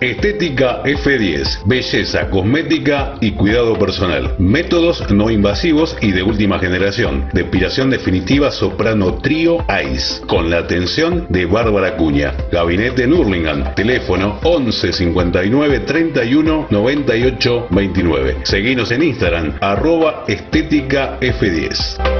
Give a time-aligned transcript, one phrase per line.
[0.00, 4.34] Estética F10, belleza, cosmética y cuidado personal.
[4.38, 7.28] Métodos no invasivos y de última generación.
[7.34, 12.32] Depilación definitiva soprano trío ICE, con la atención de Bárbara Cuña.
[12.50, 18.36] Gabinete en Hurlingham, teléfono 11 59 31 98 29.
[18.44, 22.19] Seguinos en Instagram, arroba estética F10.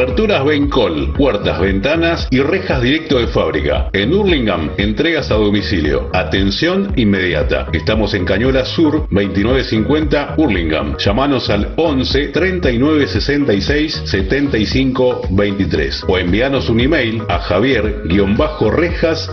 [0.00, 3.90] Aberturas Bencol, puertas, ventanas y rejas directo de fábrica.
[3.92, 6.08] En Hurlingham, entregas a domicilio.
[6.14, 7.66] Atención inmediata.
[7.74, 10.96] Estamos en Cañola Sur, 2950 Hurlingham.
[10.96, 19.30] Llámanos al 11 39 66 75 23 o envíanos un email a javier-rejas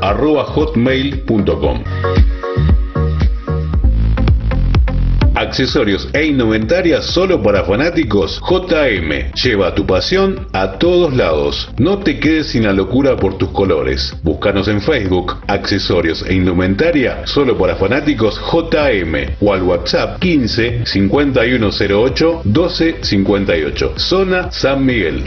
[5.37, 9.31] accesorios e indumentaria solo para fanáticos, JM.
[9.33, 11.69] Lleva tu pasión a todos lados.
[11.77, 14.15] No te quedes sin la locura por tus colores.
[14.23, 22.41] Búscanos en Facebook, accesorios e indumentaria solo para fanáticos JM o al WhatsApp 15 5108
[22.43, 23.93] 1258.
[23.97, 25.23] Zona San Miguel.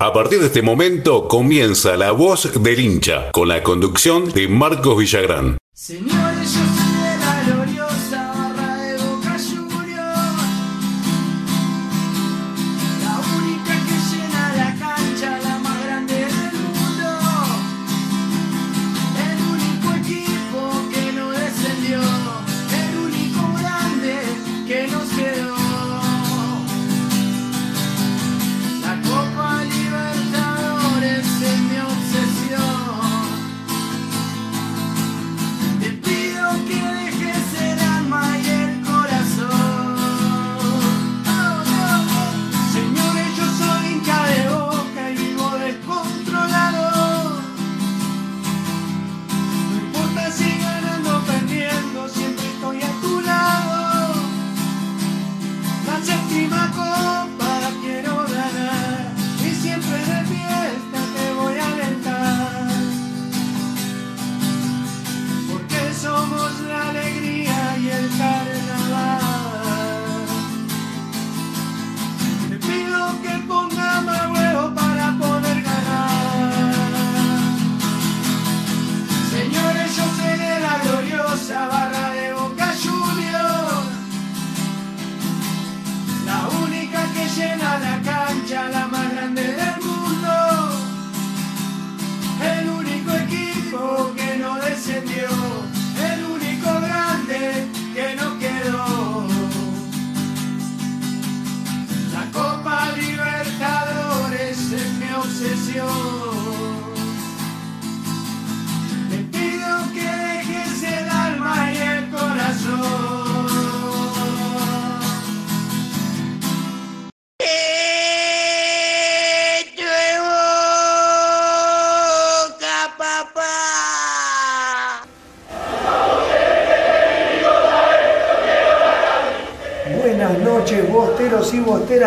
[0.00, 4.98] A partir de este momento comienza La Voz del Hincha, con la conducción de Marcos
[4.98, 5.58] Villagrán.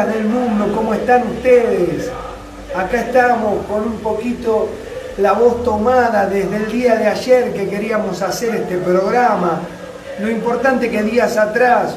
[0.04, 2.12] Del mundo, ¿cómo están ustedes?
[2.76, 4.68] Acá estamos con un poquito
[5.20, 9.62] la voz tomada desde el día de ayer que queríamos hacer este programa.
[10.20, 11.96] Lo importante que días atrás,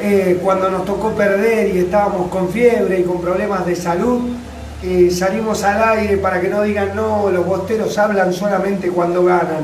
[0.00, 4.22] eh, cuando nos tocó perder y estábamos con fiebre y con problemas de salud,
[4.82, 9.62] eh, salimos al aire para que no digan no, los bosteros hablan solamente cuando ganan.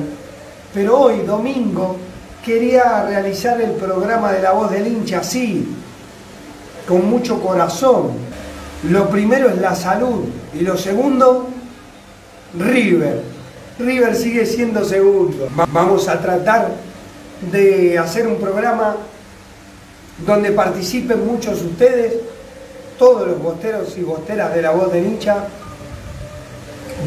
[0.73, 1.97] Pero hoy, domingo,
[2.45, 5.67] quería realizar el programa de la voz del hincha así,
[6.87, 8.13] con mucho corazón.
[8.91, 11.49] Lo primero es la salud y lo segundo,
[12.59, 13.23] River.
[13.79, 15.49] River sigue siendo segundo.
[15.73, 16.73] Vamos a tratar
[17.51, 18.97] de hacer un programa
[20.25, 22.15] donde participen muchos ustedes,
[22.99, 25.49] todos los bosteros y bosteras de la voz del hincha.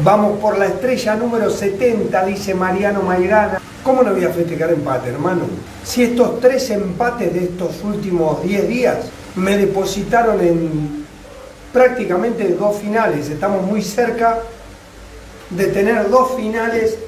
[0.04, 3.60] Vamos por la estrella número 70, dice Mariano Mairana.
[3.82, 5.44] ¿Cómo no voy a festejar empate, hermano?
[5.84, 8.96] Si estos tres empates de estos últimos 10 días
[9.38, 11.06] me depositaron en
[11.72, 14.40] prácticamente dos finales, estamos muy cerca
[15.50, 16.98] de tener dos finales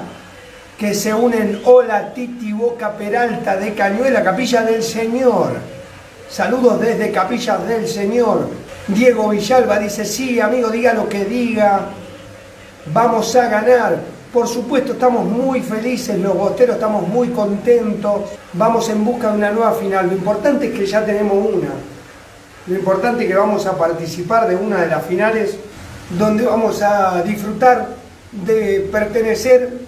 [0.84, 5.52] que se unen Hola Titi Boca Peralta de Cañuela, Capilla del Señor.
[6.28, 8.50] Saludos desde Capillas del Señor.
[8.88, 11.86] Diego Villalba dice, sí, amigo, diga lo que diga
[12.92, 13.98] vamos a ganar.
[14.30, 18.20] Por supuesto, estamos muy felices, los bosteros estamos muy contentos,
[18.52, 20.08] vamos en busca de una nueva final.
[20.08, 21.70] Lo importante es que ya tenemos una.
[22.66, 25.56] Lo importante es que vamos a participar de una de las finales
[26.18, 27.88] donde vamos a disfrutar
[28.32, 29.83] de pertenecer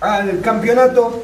[0.00, 1.22] al campeonato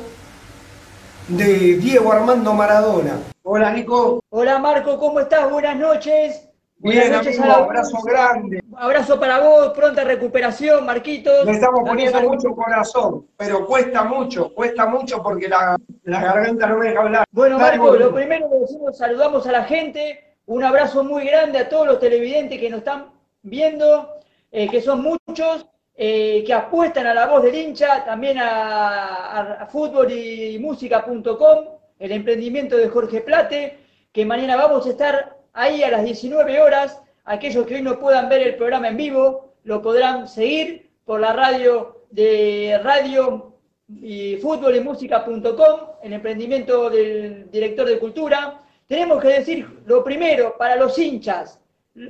[1.29, 3.19] de Diego Armando Maradona.
[3.43, 4.21] Hola Nico.
[4.31, 5.51] Hola Marco, ¿cómo estás?
[5.51, 6.51] Buenas noches.
[6.83, 8.63] Bien, amigo, abrazo grande.
[8.75, 11.45] Abrazo para vos, pronta recuperación, Marquitos.
[11.45, 16.89] Le estamos poniendo mucho corazón, pero cuesta mucho, cuesta mucho porque la, garganta no me
[16.89, 17.25] deja hablar.
[17.33, 21.69] Bueno, Marco, lo primero que decimos, saludamos a la gente, un abrazo muy grande a
[21.69, 23.13] todos los televidentes que nos están
[23.43, 24.15] viendo,
[24.51, 25.67] eh, que son muchos,
[26.03, 29.69] eh, que apuestan a la voz del hincha, también a, a,
[30.09, 31.59] y música.com,
[31.99, 33.77] el emprendimiento de Jorge Plate,
[34.11, 37.03] que mañana vamos a estar ahí a las 19 horas.
[37.27, 41.35] Aquellos que hoy no puedan ver el programa en vivo lo podrán seguir por la
[41.35, 43.57] radio de radio
[44.41, 48.63] fútbol y música.com, el emprendimiento del director de cultura.
[48.87, 51.61] Tenemos que decir lo primero para los hinchas,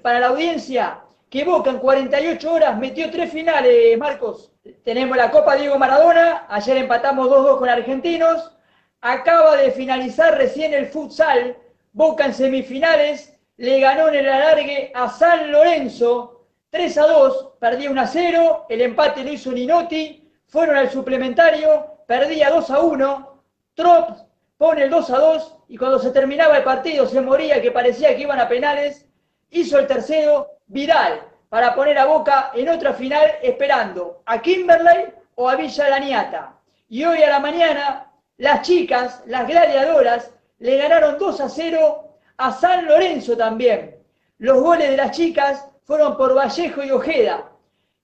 [0.01, 4.50] para la audiencia, que Boca en 48 horas metió tres finales, Marcos.
[4.85, 8.53] Tenemos la Copa Diego Maradona, ayer empatamos 2-2 con Argentinos,
[9.00, 11.56] acaba de finalizar recién el futsal,
[11.93, 17.91] Boca en semifinales le ganó en el alargue a San Lorenzo 3 a 2, perdía
[17.91, 23.43] 1 a 0, el empate lo hizo Ninotti, fueron al suplementario, perdía 2 a 1,
[23.75, 24.09] Trop
[24.56, 28.17] pone el 2 a 2 y cuando se terminaba el partido se moría que parecía
[28.17, 29.06] que iban a penales,
[29.50, 35.49] hizo el tercero Vidal para poner a Boca en otra final esperando a Kimberley o
[35.49, 36.55] a Villa Laniata.
[36.89, 40.31] Y hoy a la mañana las chicas, las gladiadoras,
[40.61, 42.05] le ganaron 2 a 0
[42.37, 43.97] a San Lorenzo también.
[44.39, 47.51] Los goles de las chicas fueron por Vallejo y Ojeda.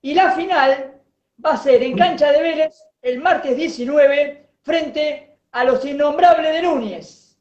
[0.03, 1.01] Y la final
[1.45, 6.63] va a ser en cancha de Vélez el martes 19 frente a los innombrables de
[6.63, 7.39] Núñez.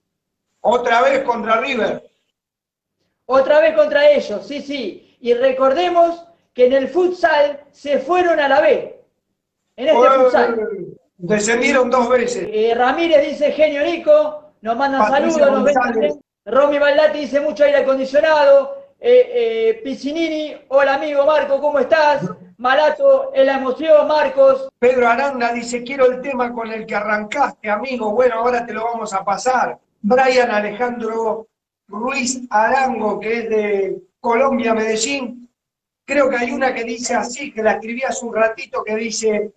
[0.62, 2.10] Otra vez contra River.
[3.26, 5.05] Otra vez contra ellos, sí, sí.
[5.26, 6.24] Y recordemos
[6.54, 9.02] que en el futsal se fueron a la B.
[9.76, 10.70] En este futsal.
[11.18, 12.48] Descendieron dos veces.
[12.48, 18.86] Eh, Ramírez dice genio Nico, nos mandan saludos, nos Romy Baldati dice mucho aire acondicionado.
[19.00, 22.30] Eh, eh, hola amigo Marco, ¿cómo estás?
[22.58, 24.70] Malato, en la emoción, Marcos.
[24.78, 28.12] Pedro Aranda dice, quiero el tema con el que arrancaste, amigo.
[28.12, 29.80] Bueno, ahora te lo vamos a pasar.
[30.04, 31.48] Brian Alejandro
[31.88, 35.48] Ruiz Arango, que es de Colombia, Medellín.
[36.04, 39.54] Creo que hay una que dice así, que la escribí hace un ratito, que dice,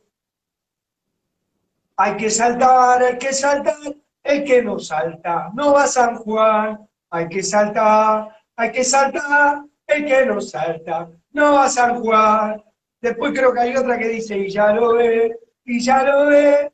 [1.97, 3.75] hay que saltar, hay que saltar,
[4.23, 9.65] el que no salta no va a San Juan, hay que saltar, hay que saltar,
[9.87, 12.63] el que no salta no va a San Juan.
[13.01, 15.35] Después creo que hay otra que dice, y ya lo ve,
[15.65, 16.71] y ya lo ve.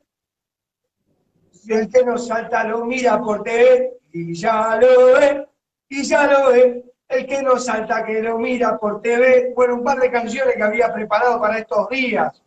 [1.69, 5.47] El que no salta lo mira por TV, y ya lo ve,
[5.87, 6.94] y ya lo ve.
[7.07, 9.53] El que no salta que lo mira por TV.
[9.55, 12.41] Bueno, un par de canciones que había preparado para estos días.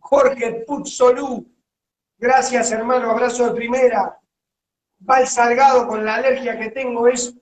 [0.00, 1.46] Jorge Putzolú,
[2.20, 4.18] Gracias, hermano, abrazo de primera.
[4.98, 7.34] Val Salgado, con la alergia que tengo, es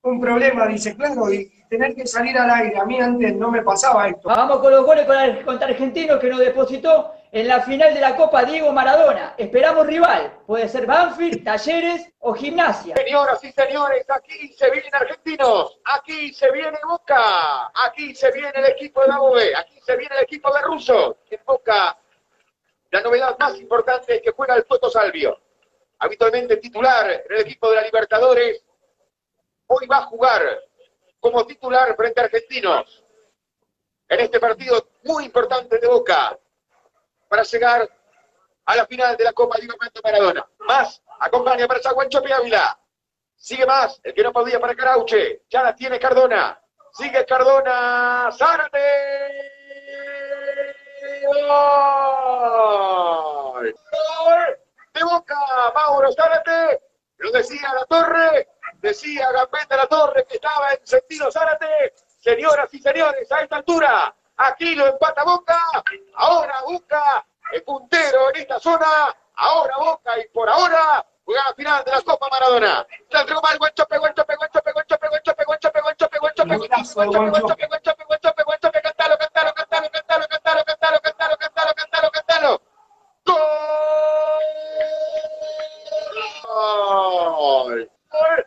[0.00, 2.78] un problema, dice, claro, y tener que salir al aire.
[2.78, 4.30] A mí antes no me pasaba esto.
[4.30, 5.06] Vamos con los goles
[5.44, 9.34] contra Argentinos que nos depositó en la final de la Copa Diego Maradona.
[9.38, 10.40] Esperamos rival.
[10.46, 12.94] Puede ser Banfield, Talleres o Gimnasia.
[12.94, 18.66] Señoras y señores, aquí se vienen argentinos, aquí se viene Boca, aquí se viene el
[18.66, 19.16] equipo de la
[19.58, 21.16] aquí se viene el equipo de Russo.
[21.30, 21.98] En Boca,
[22.90, 25.40] la novedad más importante es que juega el Toto Salvio.
[26.00, 28.62] Habitualmente titular en el equipo de la Libertadores.
[29.68, 30.42] Hoy va a jugar
[31.18, 33.02] como titular frente a Argentinos.
[34.06, 36.38] En este partido muy importante de Boca
[37.32, 37.88] para llegar
[38.66, 40.46] a la final de la Copa Diego Armando Maradona.
[40.68, 42.78] Más, acompaña para Chaguancho Ávila.
[43.34, 45.40] Sigue más, el que no podía para Carauche.
[45.48, 46.60] Ya la tiene Cardona.
[46.92, 48.28] Sigue Cardona.
[48.36, 48.78] Zárate.
[54.92, 55.38] De Boca,
[55.74, 56.82] Mauro Zárate.
[57.16, 58.46] Lo decía La Torre.
[58.74, 61.94] Decía Gambetta La Torre que estaba en sentido Zárate.
[62.20, 65.56] Señoras y señores, a esta altura Aquí lo empata Boca.
[66.16, 69.14] Ahora Boca el puntero en esta zona.
[69.36, 72.84] Ahora Boca y por ahora juega la final de la Copa Maradona.
[73.08, 73.40] Cantalo,
[79.18, 82.62] cantalo, cantalo, cantalo, cantalo, cantalo, cantalo, cantalo, cantalo, cantalo.
[87.64, 87.90] ¡Gol!
[88.10, 88.46] ¡Gol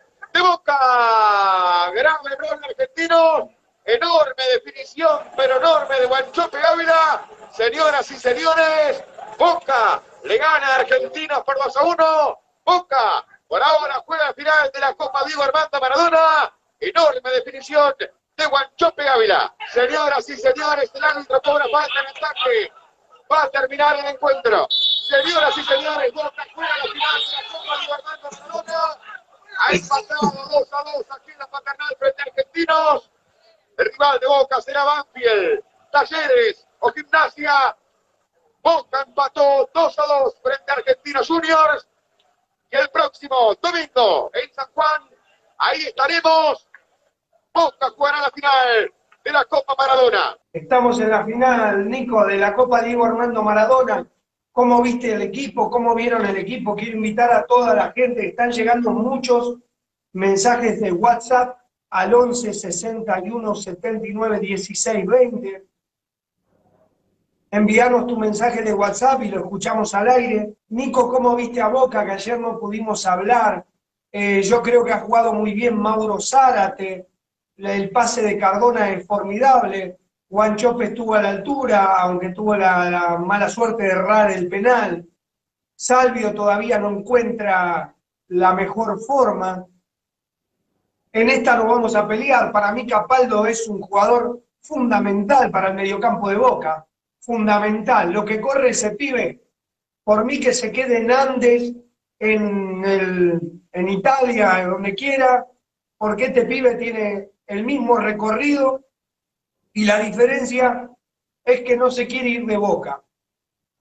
[2.78, 3.55] argentino
[3.86, 7.24] enorme definición, pero enorme de Guanchope Ávila.
[7.52, 9.02] Señoras y señores,
[9.38, 12.40] Boca le gana a Argentina por 2 a 1.
[12.64, 16.52] Boca por ahora juega final de la Copa Diego Armando Maradona.
[16.80, 17.94] Enorme definición
[18.36, 19.54] de Guanchope Ávila.
[19.72, 22.72] Señoras y señores, el árbitro cobra falta en ataque.
[23.32, 24.66] Va a terminar el encuentro.
[25.08, 28.98] Señoras y señores, Boca juega la final de la Copa Diego Armando Maradona.
[29.58, 33.10] Ha empatado 2 a 2 aquí en la paternal frente a Argentinos.
[33.76, 37.76] El rival de Boca será Banfield, Talleres o Gimnasia.
[38.62, 41.88] Boca empató 2 a 2 frente a Argentinos Juniors.
[42.70, 45.02] Y el próximo domingo en San Juan,
[45.58, 46.68] ahí estaremos.
[47.52, 48.92] Boca jugará la final
[49.24, 50.36] de la Copa Maradona.
[50.52, 54.06] Estamos en la final, Nico, de la Copa Diego Armando Maradona.
[54.52, 55.70] ¿Cómo viste el equipo?
[55.70, 56.74] ¿Cómo vieron el equipo?
[56.74, 58.28] Quiero invitar a toda la gente.
[58.28, 59.58] Están llegando muchos
[60.12, 61.58] mensajes de WhatsApp
[61.90, 65.66] al 11 61 79 16 20.
[67.50, 70.56] Envíanos tu mensaje de WhatsApp y lo escuchamos al aire.
[70.68, 72.04] Nico, ¿cómo viste a Boca?
[72.04, 73.64] Que ayer no pudimos hablar.
[74.10, 77.06] Eh, yo creo que ha jugado muy bien Mauro Zárate.
[77.56, 79.96] El pase de Cardona es formidable.
[80.28, 85.06] Juan Chope estuvo a la altura, aunque tuvo la mala suerte de errar el penal.
[85.74, 87.94] Salvio todavía no encuentra
[88.28, 89.64] la mejor forma.
[91.16, 92.52] En esta no vamos a pelear.
[92.52, 96.86] Para mí Capaldo es un jugador fundamental para el mediocampo de Boca.
[97.20, 98.12] Fundamental.
[98.12, 99.40] Lo que corre ese pibe,
[100.04, 101.72] por mí que se quede en Andes,
[102.18, 102.84] en,
[103.72, 105.46] en Italia, donde quiera,
[105.96, 108.84] porque este pibe tiene el mismo recorrido
[109.72, 110.90] y la diferencia
[111.42, 113.02] es que no se quiere ir de Boca.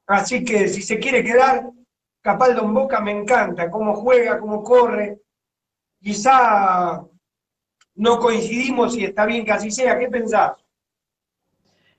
[0.07, 1.69] Así que si se quiere quedar,
[2.21, 5.19] Capaldo en Boca me encanta, cómo juega, cómo corre.
[6.01, 7.05] Quizá
[7.95, 9.97] no coincidimos y está bien que así sea.
[9.97, 10.53] ¿Qué pensás?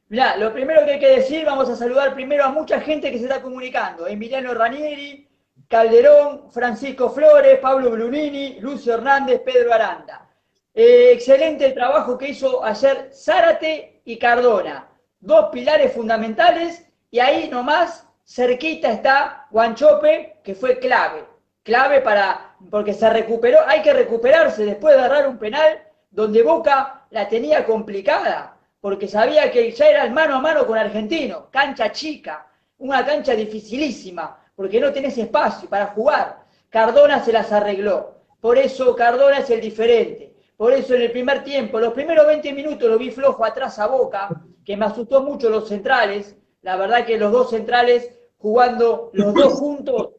[0.08, 3.18] Mirá, lo primero que hay que decir, vamos a saludar primero a mucha gente que
[3.18, 4.06] se está comunicando.
[4.06, 5.26] Emiliano Ranieri,
[5.68, 10.28] Calderón, Francisco Flores, Pablo Brunini, Lucio Hernández, Pedro Aranda.
[10.72, 14.88] Eh, excelente el trabajo que hizo ayer Zárate y Cardona.
[15.18, 21.24] Dos pilares fundamentales y ahí nomás cerquita está Guanchope, que fue clave.
[21.62, 25.82] Clave para, porque se recuperó, hay que recuperarse después de agarrar un penal
[26.16, 30.78] donde Boca la tenía complicada, porque sabía que ya era el mano a mano con
[30.78, 36.38] Argentino, cancha chica, una cancha dificilísima, porque no tenés espacio para jugar.
[36.70, 38.14] Cardona se las arregló.
[38.40, 40.34] Por eso Cardona es el diferente.
[40.56, 43.86] Por eso en el primer tiempo, los primeros 20 minutos lo vi flojo atrás a
[43.86, 44.30] Boca,
[44.64, 46.34] que me asustó mucho los centrales.
[46.62, 50.12] La verdad que los dos centrales jugando los dos juntos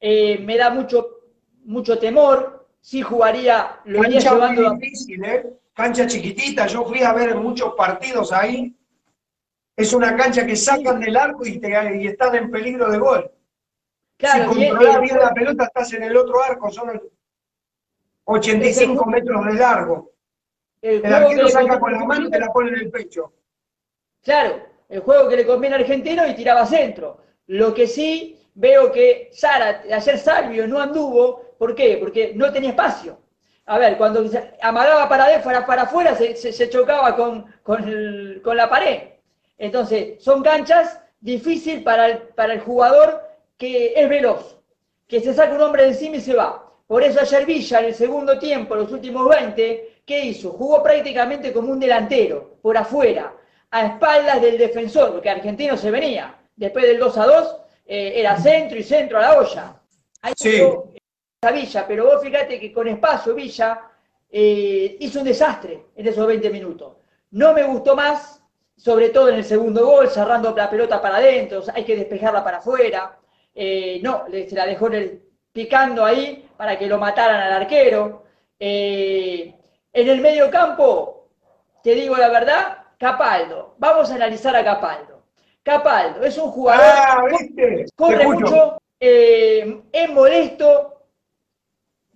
[0.00, 1.08] eh, me da mucho,
[1.64, 4.74] mucho temor sí jugaría, lo Cancha llevando.
[4.74, 5.52] difícil, ¿eh?
[5.74, 8.74] Cancha chiquitita, yo fui a ver muchos partidos ahí.
[9.76, 13.30] Es una cancha que sacan del arco y, te, y están en peligro de gol.
[14.18, 17.00] Claro, si controlas bien la pelota, estás en el otro arco, son
[18.24, 20.12] 85 metros de largo.
[20.82, 23.32] El, el arquero saca con la mano y te la pone en el pecho.
[24.22, 27.22] Claro, el juego que le conviene a Argentino y tiraba centro.
[27.46, 31.98] Lo que sí veo que Sara, ayer Salvio no anduvo ¿Por qué?
[32.00, 33.18] Porque no tenía espacio.
[33.66, 34.24] A ver, cuando
[34.62, 39.10] amaraba para, para, para afuera se, chocaba con, con, la pared.
[39.58, 43.20] Entonces, son canchas difícil para el, para el jugador
[43.58, 44.56] que es veloz,
[45.06, 46.64] que se saca un hombre de encima y se va.
[46.86, 50.52] Por eso ayer Villa, en el segundo tiempo, los últimos 20, ¿qué hizo?
[50.52, 53.34] Jugó prácticamente como un delantero, por afuera,
[53.70, 56.38] a espaldas del defensor, porque Argentino se venía.
[56.56, 59.76] Después del 2 a 2, eh, era centro y centro a la olla.
[60.22, 60.58] Ahí Sí.
[60.58, 60.90] jugó
[61.42, 63.80] a Villa, pero vos fíjate que con espacio Villa
[64.30, 66.96] eh, hizo un desastre en esos 20 minutos.
[67.30, 68.42] No me gustó más,
[68.76, 71.96] sobre todo en el segundo gol, cerrando la pelota para adentro, o sea, hay que
[71.96, 73.16] despejarla para afuera.
[73.54, 78.24] Eh, no, se la dejó en el- picando ahí para que lo mataran al arquero.
[78.58, 79.54] Eh,
[79.94, 81.28] en el medio campo,
[81.82, 83.76] te digo la verdad, Capaldo.
[83.78, 85.22] Vamos a analizar a Capaldo.
[85.62, 87.22] Capaldo es un jugador Ah,
[87.96, 90.99] corre mucho, es molesto,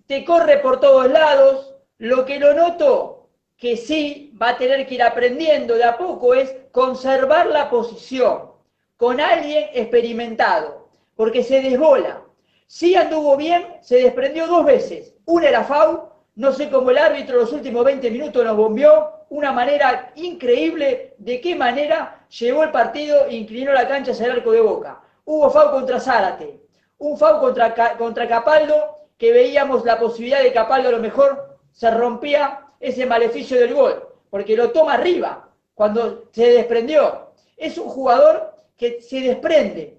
[0.07, 1.73] te corre por todos lados.
[1.97, 6.33] Lo que lo noto que sí va a tener que ir aprendiendo de a poco
[6.33, 8.51] es conservar la posición
[8.97, 12.21] con alguien experimentado, porque se desbola.
[12.67, 15.13] Sí anduvo bien, se desprendió dos veces.
[15.25, 19.51] Una era FAU, no sé cómo el árbitro los últimos 20 minutos nos bombeó, una
[19.51, 24.51] manera increíble de qué manera llevó el partido e inclinó la cancha hacia el arco
[24.51, 25.01] de Boca.
[25.23, 26.59] Hubo FAU contra Zárate,
[26.97, 31.89] un FAU contra, contra Capaldo, que veíamos la posibilidad de Capaldo a lo mejor se
[31.91, 37.31] rompía ese maleficio del gol, porque lo toma arriba cuando se desprendió.
[37.57, 39.97] Es un jugador que se desprende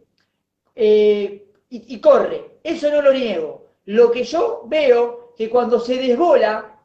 [0.75, 3.67] eh, y, corre, eso no lo niego.
[3.87, 6.79] Lo que yo veo que cuando se desbola,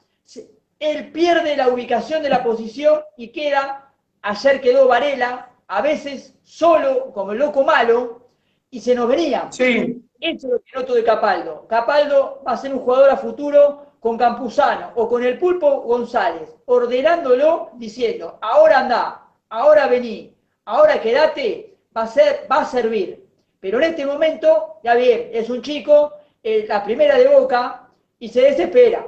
[0.79, 7.11] él pierde la ubicación de la posición y queda, ayer quedó Varela, a veces solo,
[7.13, 8.27] como el loco malo,
[8.69, 9.47] y se nos venía.
[9.51, 11.65] Sí, Eso es que noto de Capaldo.
[11.67, 16.55] Capaldo va a ser un jugador a futuro con Campuzano o con el Pulpo González,
[16.65, 20.35] ordenándolo, diciendo, ahora anda, ahora vení,
[20.65, 22.11] ahora quédate, va a,
[22.51, 23.25] va a servir.
[23.59, 26.13] Pero en este momento, ya bien, es un chico,
[26.43, 29.07] eh, la primera de boca, y se desespera.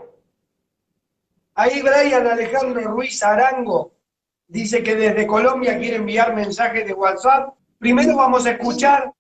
[1.54, 3.92] ahí Brian Alejandro Ruiz Arango
[4.48, 7.54] dice que desde Colombia quiere enviar mensajes de WhatsApp.
[7.78, 9.12] Primero vamos a escuchar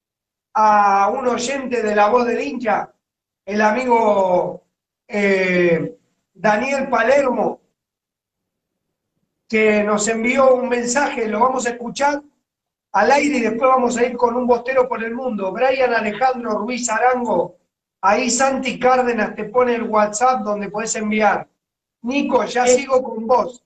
[0.54, 2.92] a un oyente de la voz del hincha,
[3.46, 4.63] el amigo
[5.08, 5.98] eh,
[6.34, 7.62] Daniel Palermo,
[9.48, 12.22] que nos envió un mensaje, lo vamos a escuchar
[12.94, 15.52] al aire y después vamos a ir con un bostero por el mundo.
[15.52, 17.58] Brian Alejandro Ruiz Arango,
[18.02, 21.48] ahí Santi Cárdenas te pone el WhatsApp donde puedes enviar.
[22.04, 23.63] Nico, ya sigo con vos.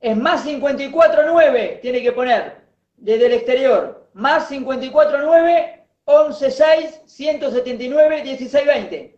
[0.00, 2.62] Es más 54.9, tiene que poner,
[2.96, 4.08] desde el exterior.
[4.14, 9.16] Más 54.9, 11.6, 179, 16.20.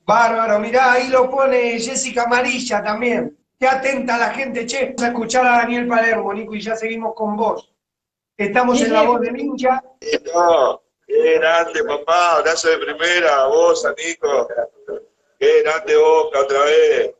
[0.00, 3.36] Bárbaro, mirá, ahí lo pone Jessica Amarilla también.
[3.58, 4.94] Qué atenta la gente, che.
[4.96, 7.72] Vamos a escuchar a Daniel Palermo, Nico, y ya seguimos con vos.
[8.36, 9.82] Estamos en la voz del hincha.
[10.32, 12.36] No, qué grande, papá.
[12.36, 14.48] Abrazo de primera, a vos, a Nico.
[15.38, 17.14] Qué grande Boca otra vez.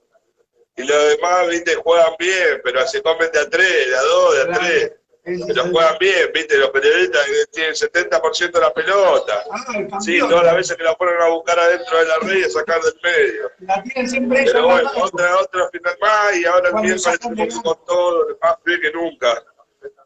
[0.77, 4.35] Y los demás, viste, juegan bien, pero se comen de a tres, de a dos,
[4.35, 4.93] de a tres.
[5.25, 9.45] Pero el- juegan bien, viste, los periodistas que tienen 70% de la pelota.
[9.51, 9.99] Ah.
[10.01, 12.51] Sí, todas las veces que la ponen a buscar adentro de la red y a
[12.51, 13.51] sacar del medio.
[13.61, 14.45] La tienen siempre.
[14.47, 15.05] Pero bueno, ¿no?
[15.05, 18.93] otra, otra final más y ahora el miércoles tenemos que con todo, más fe que
[18.93, 19.45] nunca.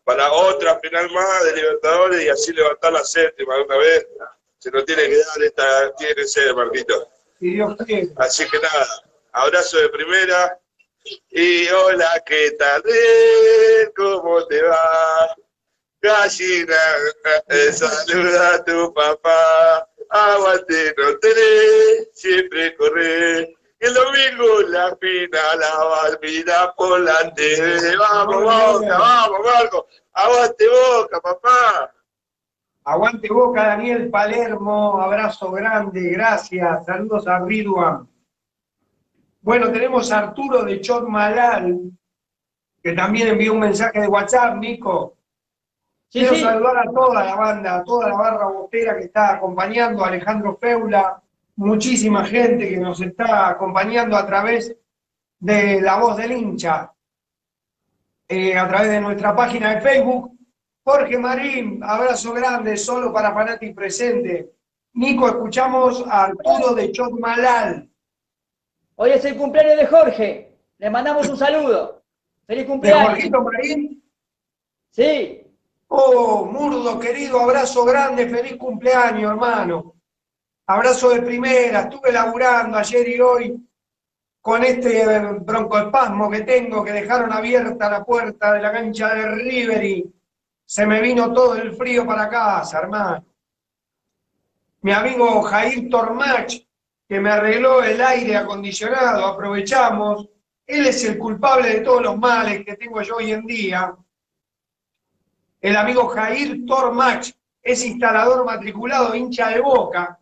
[0.05, 4.07] Para otra final más de Libertadores y así levantar la séptima de una vez.
[4.59, 7.09] Se nos tiene que dar esta, tiene que ser, Marquito.
[8.17, 8.87] Así que nada,
[9.33, 10.59] abrazo de primera.
[11.05, 12.83] Y hola, ¿qué tal?
[12.87, 15.37] Eh, ¿Cómo te va?
[16.01, 16.75] Gallina,
[17.49, 19.89] eh, saluda a tu papá.
[20.11, 23.57] Aguante, no tenés, siempre corre.
[23.79, 27.97] El domingo la final, la barbina por la TV.
[27.97, 29.87] Vamos, Boca, vamos, Marco.
[30.13, 31.93] Aguante Boca, papá.
[32.85, 35.01] Aguante boca, Daniel Palermo.
[35.01, 36.85] Abrazo grande, gracias.
[36.85, 38.09] Saludos a Ridwan.
[39.43, 41.91] Bueno, tenemos a Arturo de Chot Malal,
[42.81, 45.17] que también envió un mensaje de WhatsApp, Nico.
[46.09, 46.43] Quiero sí.
[46.43, 50.57] saludar a toda la banda, a toda la barra botera que está acompañando, a Alejandro
[50.61, 51.21] Feula,
[51.57, 54.77] muchísima gente que nos está acompañando a través
[55.41, 56.93] de la voz del hincha,
[58.29, 60.39] eh, a través de nuestra página de Facebook.
[60.85, 64.53] Jorge Marín, abrazo grande, solo para Fanati presente.
[64.95, 67.92] Nico, escuchamos a Arturo de Chotmalal.
[69.03, 70.59] Hoy es el cumpleaños de Jorge.
[70.79, 72.05] Le mandamos un saludo.
[72.47, 73.09] Feliz ¿De cumpleaños.
[73.09, 74.05] Jorgito Marín?
[74.93, 75.45] Sí,
[75.89, 79.97] Oh, Murdo, querido, abrazo grande, feliz cumpleaños, hermano.
[80.67, 83.69] Abrazo de primera, estuve laburando ayer y hoy
[84.41, 85.05] con este
[85.41, 90.15] broncoespasmo que tengo, que dejaron abierta la puerta de la cancha de River y
[90.65, 93.25] se me vino todo el frío para casa, hermano.
[94.83, 96.55] Mi amigo Jair Tormach,
[97.13, 100.31] que me arregló el aire acondicionado, aprovechamos.
[100.67, 103.95] Él es el culpable de todos los males que tengo yo hoy en día.
[105.61, 107.29] El amigo Jair Tormach
[107.63, 110.19] es instalador matriculado, hincha de boca,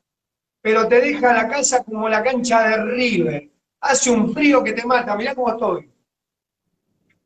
[0.61, 3.49] pero te deja la casa como la cancha de River.
[3.83, 5.89] Hace un frío que te mata, mirá cómo estoy.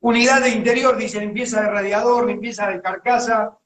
[0.00, 3.59] Unidad de interior, dice limpieza de radiador, limpieza de carcasa,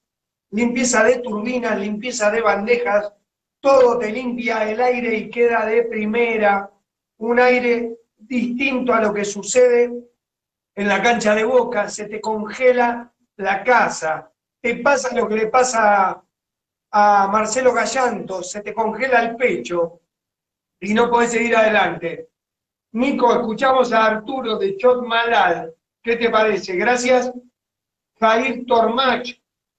[0.50, 3.17] limpieza de turbinas, limpieza de bandejas,
[3.60, 6.70] todo te limpia el aire y queda de primera,
[7.18, 9.92] un aire distinto a lo que sucede
[10.74, 15.46] en la cancha de boca, se te congela la casa, te pasa lo que le
[15.48, 16.22] pasa
[16.90, 20.00] a Marcelo Gallanto, se te congela el pecho
[20.80, 22.30] y no podés seguir adelante.
[22.92, 25.74] Nico, escuchamos a Arturo de Chot Malal.
[26.02, 26.76] ¿Qué te parece?
[26.76, 27.32] Gracias,
[28.18, 29.28] Jair Tormach,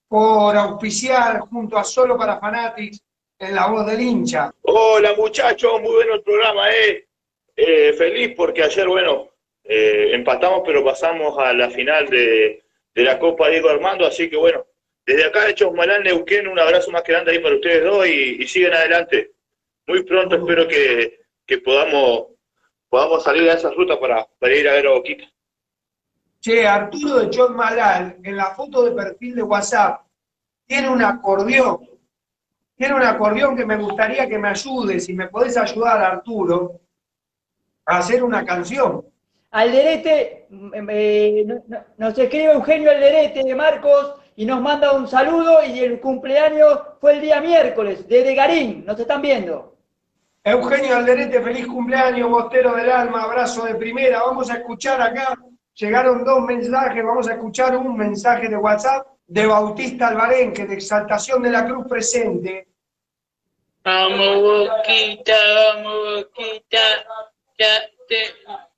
[0.07, 3.01] por auspiciar junto a Solo para Fanatics
[3.39, 4.53] en la voz del hincha.
[4.61, 7.07] Hola muchachos, muy bueno el programa, eh.
[7.55, 9.29] eh feliz porque ayer, bueno,
[9.63, 14.35] eh, empatamos pero pasamos a la final de, de la Copa Diego Armando, así que
[14.35, 14.65] bueno,
[15.05, 18.73] desde acá de Chosmalán, Neuquén, un abrazo más grande ahí para ustedes dos y, siguen
[18.73, 19.31] adelante.
[19.87, 21.17] Muy pronto espero que,
[21.63, 22.27] podamos,
[22.89, 25.23] podamos salir a esa ruta para, para ir a ver a Boquita.
[26.41, 30.01] Che, Arturo de Chosmalán, en la foto de perfil de WhatsApp,
[30.67, 31.88] tiene un acordeón.
[32.79, 36.79] Tiene un acordeón que me gustaría que me ayude, si me podés ayudar, Arturo,
[37.85, 39.03] a hacer una canción.
[39.51, 40.47] Alderete,
[40.87, 41.45] eh,
[41.97, 47.15] nos escribe Eugenio Alderete de Marcos, y nos manda un saludo y el cumpleaños fue
[47.15, 49.75] el día miércoles, de Garín, nos están viendo.
[50.41, 54.21] Eugenio Alderete, feliz cumpleaños, Bostero del Alma, abrazo de primera.
[54.21, 55.37] Vamos a escuchar acá,
[55.73, 61.43] llegaron dos mensajes, vamos a escuchar un mensaje de WhatsApp de Bautista Albarenque, de Exaltación
[61.43, 62.67] de la Cruz Presente.
[63.83, 66.79] Vamos, Boquita, vamos, Boquita,
[67.59, 67.89] ya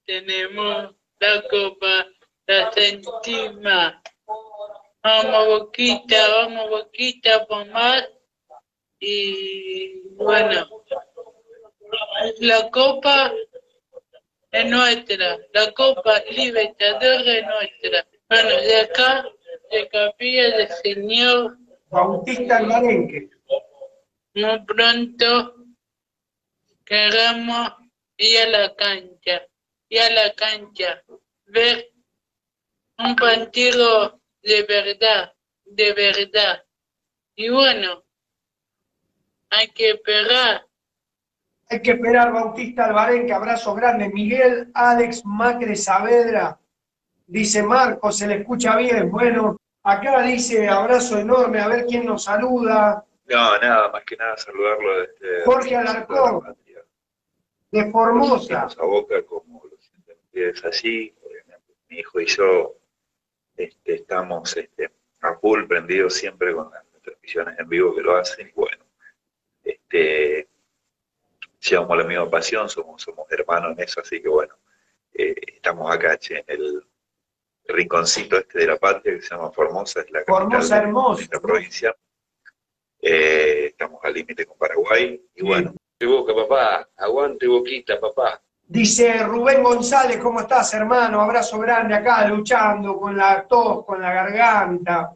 [0.06, 2.08] tenemos la copa,
[2.48, 3.94] la sentimos.
[5.02, 8.10] Vamos Boquita, vamos Boquita por.
[9.00, 10.68] Y bueno,
[12.40, 13.34] la copa
[14.52, 18.08] es nuestra, la copa libertadora es nuestra.
[18.30, 19.26] Bueno, de acá,
[19.72, 21.58] de Capilla del Señor
[21.90, 23.30] Bautista Almarenque.
[24.34, 25.56] Muy pronto
[26.86, 27.74] queremos
[28.18, 29.42] ir a la cancha,
[29.90, 31.04] ir a la cancha,
[31.46, 31.92] ver
[32.98, 35.34] un partido de verdad,
[35.66, 36.64] de verdad.
[37.36, 38.04] Y bueno,
[39.50, 40.66] hay que esperar.
[41.70, 44.10] Hay que esperar, Bautista Albarenque, abrazo grande.
[44.10, 46.61] Miguel Alex Macre Saavedra,
[47.32, 49.10] dice Marco, se le escucha bien.
[49.10, 53.06] Bueno, acá dice abrazo enorme, a ver quién nos saluda.
[53.26, 55.46] No, nada, más que nada saludarlo desde...
[55.46, 56.56] Jorge Alarcón,
[57.72, 58.68] de Formosa.
[58.78, 61.16] A Boca como lo sienten ustedes así,
[61.88, 62.76] mi hijo y yo
[63.56, 64.92] este, estamos este,
[65.22, 68.84] a full prendidos siempre con las transmisiones en vivo que lo hacen y bueno,
[69.64, 70.50] este,
[71.62, 74.54] llevamos la misma pasión, somos, somos hermanos en eso, así que bueno,
[75.14, 76.86] eh, estamos acá en el
[77.68, 81.96] rinconcito este de la patria que se llama Formosa, es la capital de esta provincia.
[83.00, 85.74] Eh, estamos al límite con Paraguay y bueno.
[86.04, 88.42] Boca, papá, aguante boquita, papá.
[88.68, 91.22] Dice Rubén González, ¿cómo estás, hermano?
[91.22, 95.12] Abrazo grande acá, luchando con la tos, con la garganta,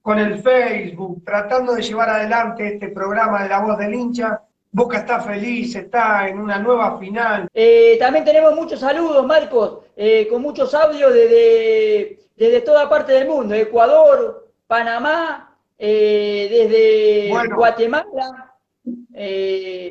[0.00, 4.40] con el Facebook, tratando de llevar adelante este programa de La Voz del Hincha.
[4.74, 7.46] Boca está feliz, está en una nueva final.
[7.54, 13.28] Eh, también tenemos muchos saludos, Marcos, eh, con muchos audios desde, desde toda parte del
[13.28, 18.56] mundo, Ecuador, Panamá, eh, desde Guatemala.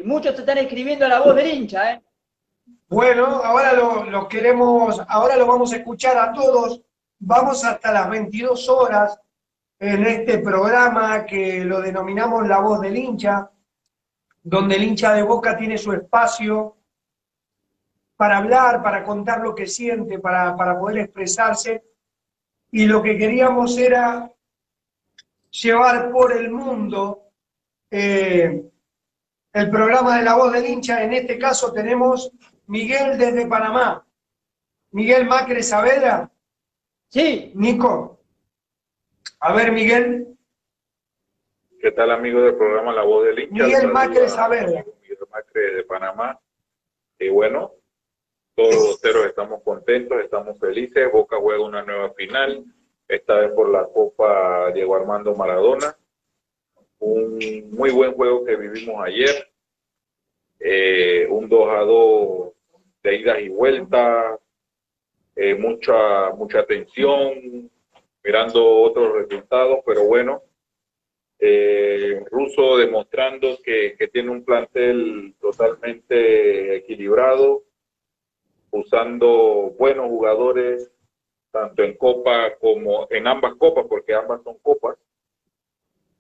[0.03, 2.01] muchos te están escribiendo a La Voz del Hincha, ¿eh?
[2.89, 6.81] Bueno, ahora lo, queremos, ahora lo vamos a escuchar a todos.
[7.19, 9.17] Vamos hasta las 22 horas
[9.79, 13.49] en este programa que lo denominamos La Voz del Hincha,
[14.43, 16.75] donde el hincha de boca tiene su espacio
[18.17, 21.83] para hablar, para contar lo que siente, para, poder expresarse.
[22.71, 24.29] Y lo que queríamos era
[25.49, 27.29] llevar por el mundo
[27.89, 28.63] eh,
[29.53, 31.03] el programa de La Voz del Hincha.
[31.03, 32.31] En este caso tenemos
[32.67, 34.05] Miguel desde Panamá.
[34.91, 36.29] Miguel Macre Saavedra.
[37.09, 37.51] Sí.
[37.55, 38.19] Nico.
[39.39, 40.32] A ver, Miguel.
[41.83, 43.65] ¿Qué tal, amigo del programa La Voz del Hincha?
[43.65, 44.85] Miguel Macre Saavedra.
[45.01, 46.39] Miguel Macre de Panamá.
[47.19, 47.73] Y bueno,
[48.55, 51.11] todos los boteros estamos contentos, estamos felices.
[51.11, 52.63] Boca juega una nueva final.
[53.05, 55.93] esta vez por la Copa Diego Armando Maradona.
[56.99, 59.51] Un muy buen juego que vivimos ayer.
[60.61, 62.53] Eh, un 2 a 2
[63.03, 64.39] de idas y vueltas,
[65.35, 67.69] eh, mucha, mucha tensión,
[68.23, 70.43] mirando otros resultados, pero bueno,
[71.45, 77.63] eh, Russo demostrando que, tiene un plantel totalmente equilibrado,
[78.71, 80.89] usando buenos jugadores,
[81.51, 84.97] tanto en Copa como en ambas copas, porque ambas son copas.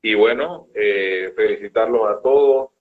[0.01, 2.71] Y bueno, eh, felicitarlos a todos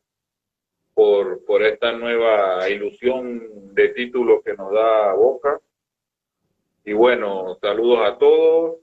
[0.94, 5.60] por, por esta nueva ilusión de títulos que nos da Boca.
[6.84, 8.78] Y bueno, saludos a todos,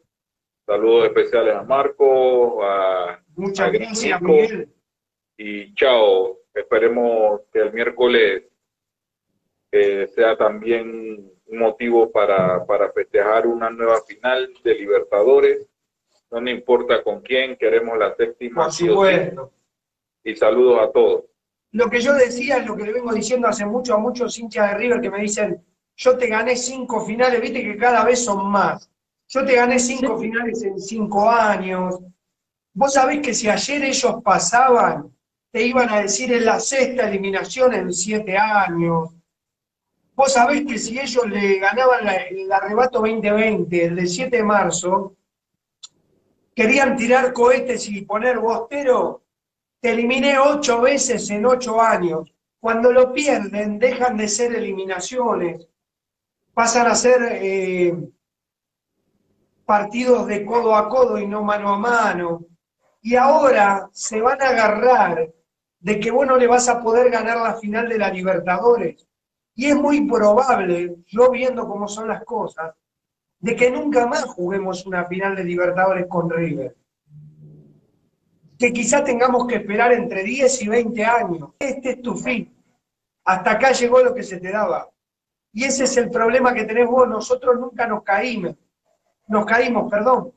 [0.65, 3.21] saludos especiales a Marco, a...
[3.39, 4.69] Muchas gracias, Miguel.
[5.37, 8.43] Y chao, esperemos que el miércoles
[9.71, 15.67] eh, sea también un motivo para, para festejar una nueva final de Libertadores.
[16.29, 18.65] No me importa con quién, queremos la séptima.
[18.65, 19.53] Por supuesto.
[20.23, 21.23] Y saludos a todos.
[21.71, 24.71] Lo que yo decía es lo que le vengo diciendo hace mucho a muchos hinchas
[24.71, 25.63] de River que me dicen,
[25.95, 28.91] yo te gané cinco finales, viste que cada vez son más.
[29.29, 31.99] Yo te gané cinco finales en cinco años.
[32.79, 35.13] Vos sabés que si ayer ellos pasaban,
[35.51, 39.09] te iban a decir en la sexta eliminación en siete años.
[40.15, 45.17] Vos sabés que si ellos le ganaban el arrebato 2020, el del 7 de marzo,
[46.55, 49.23] querían tirar cohetes y poner bostero,
[49.81, 52.31] te eliminé ocho veces en ocho años.
[52.61, 55.67] Cuando lo pierden, dejan de ser eliminaciones,
[56.53, 57.93] pasan a ser eh,
[59.65, 62.45] partidos de codo a codo y no mano a mano.
[63.01, 65.31] Y ahora se van a agarrar
[65.79, 69.07] de que vos no le vas a poder ganar la final de la Libertadores.
[69.55, 72.73] Y es muy probable, yo viendo cómo son las cosas,
[73.39, 76.75] de que nunca más juguemos una final de Libertadores con River
[78.59, 81.49] que quizá tengamos que esperar entre 10 y 20 años.
[81.59, 82.53] Este es tu fin.
[83.23, 84.89] Hasta acá llegó lo que se te daba.
[85.53, 87.07] Y ese es el problema que tenés vos.
[87.07, 88.57] Nosotros nunca nos caímos.
[89.27, 90.33] Nos caímos, perdón.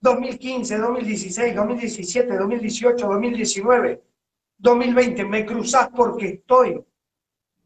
[0.00, 4.02] 2015, 2016, 2017, 2018, 2019,
[4.58, 5.24] 2020.
[5.24, 6.82] Me cruzás porque estoy.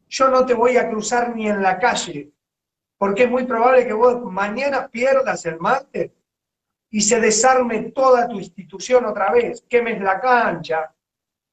[0.07, 2.31] Yo no te voy a cruzar ni en la calle.
[2.97, 6.13] Porque es muy probable que vos mañana pierdas el máster
[6.89, 10.95] y se desarme toda tu institución otra vez, quemes la cancha,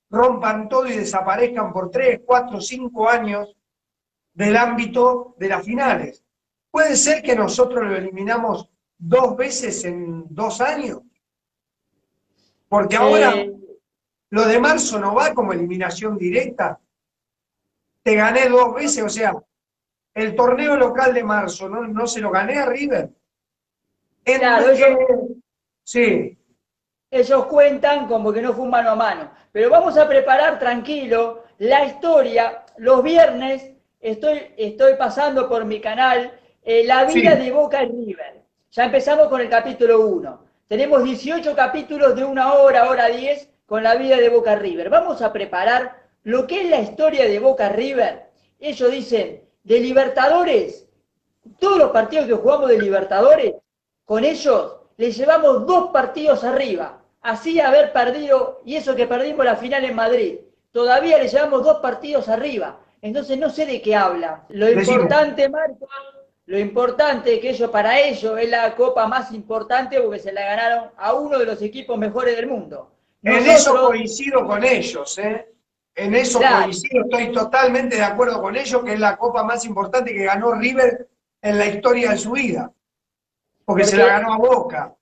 [0.08, 3.56] rompan todo y desaparezcan por tres, cuatro, cinco años
[4.32, 6.24] del ámbito de las finales.
[6.70, 8.71] Puede ser que nosotros lo eliminamos
[9.04, 11.00] dos veces en dos años,
[12.68, 13.34] porque ahora
[14.30, 16.78] lo de marzo no va como eliminación directa.
[18.02, 19.34] Te gané dos veces, o sea,
[20.14, 23.10] el torneo local de marzo no, no se lo gané a River
[24.24, 24.98] Claro, ellos,
[25.82, 26.38] sí.
[27.10, 29.32] ellos cuentan como que no fue un mano a mano.
[29.50, 32.64] Pero vamos a preparar tranquilo la historia.
[32.76, 38.41] Los viernes estoy, estoy pasando por mi canal eh, La vida de Boca River.
[38.74, 40.44] Ya empezamos con el capítulo 1.
[40.66, 44.88] Tenemos 18 capítulos de una hora, hora 10, con la vida de Boca River.
[44.88, 48.30] Vamos a preparar lo que es la historia de Boca River.
[48.58, 50.88] Ellos dicen, de Libertadores,
[51.58, 53.56] todos los partidos que jugamos de Libertadores,
[54.06, 57.02] con ellos le llevamos dos partidos arriba.
[57.20, 60.38] Así haber perdido, y eso que perdimos la final en Madrid,
[60.70, 62.80] todavía le llevamos dos partidos arriba.
[63.02, 64.46] Entonces no sé de qué habla.
[64.48, 65.86] Lo importante, Marco,
[66.46, 70.90] lo importante que ellos, para ellos, es la copa más importante porque se la ganaron
[70.96, 72.90] a uno de los equipos mejores del mundo.
[73.22, 75.48] en eso coincido con ellos, ¿eh?
[75.94, 80.12] En eso coincido, estoy totalmente de acuerdo con ellos, que es la copa más importante
[80.12, 81.08] que ganó River
[81.42, 82.72] en la historia de su vida.
[83.64, 84.94] Porque, se la ganó a Boca.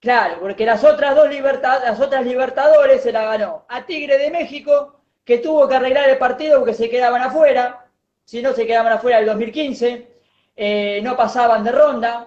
[0.00, 4.30] Claro, porque las otras dos libertad, las otras Libertadores se la ganó a Tigre de
[4.30, 7.86] México, que tuvo que arreglar el partido porque se quedaban afuera,
[8.24, 10.17] si no se quedaban afuera el 2015,
[10.60, 12.26] eh, no pasaban de ronda.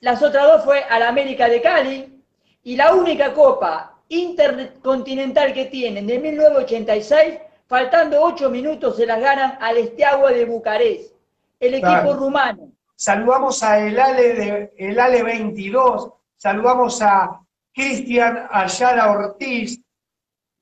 [0.00, 2.22] Las otras dos fue al América de Cali,
[2.62, 9.58] y la única copa intercontinental que tienen de 1986, faltando ocho minutos, se las ganan
[9.60, 11.12] al Esteagua de Bucarest,
[11.60, 12.72] el equipo rumano.
[12.96, 17.40] Saludamos a el Ale, de, el Ale 22, saludamos a
[17.74, 19.78] Cristian Ayala Ortiz,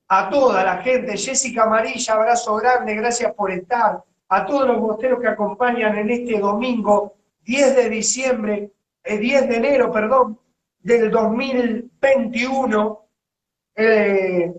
[0.08, 5.20] a toda la gente, Jessica Amarilla, abrazo grande, gracias por estar, a todos los bosteros
[5.20, 8.70] que acompañan en este domingo 10 de diciembre,
[9.04, 10.38] el eh, 10 de enero, perdón,
[10.80, 13.06] del 2021,
[13.76, 14.52] eh,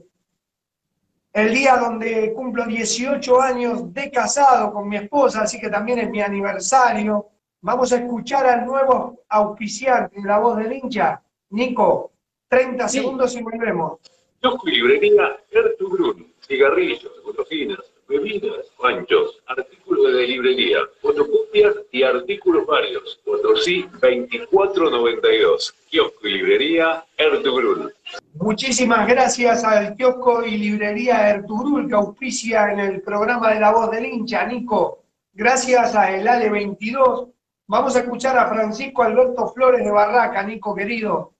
[1.33, 6.09] el día donde cumplo 18 años de casado con mi esposa, así que también es
[6.09, 12.11] mi aniversario Vamos a escuchar al nuevo auspiciante de la voz del hincha, Nico.
[12.47, 13.99] 30 segundos y volvemos.
[14.39, 23.19] Kiosco y librería Ertugrul, cigarrillos, golosinas, bebidas, panchos, artículos de librería, fotocopias y artículos varios.
[23.25, 25.73] Potosí 2492.
[25.89, 27.93] Kiosco y librería Ertugrul.
[28.35, 33.91] Muchísimas gracias al kiosco y librería Ertugrul que auspicia en el programa de La Voz
[33.91, 35.03] del Hincha, Nico.
[35.33, 37.27] Gracias a el Ale 22.
[37.67, 41.33] Vamos a escuchar a Francisco Alberto Flores de Barraca, Nico querido.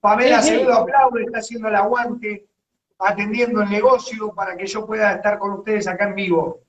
[0.00, 0.54] Pamela Sí, sí.
[0.54, 2.46] Acevedo aplaude, está haciendo el aguante,
[3.00, 6.60] atendiendo el negocio para que yo pueda estar con ustedes acá en vivo.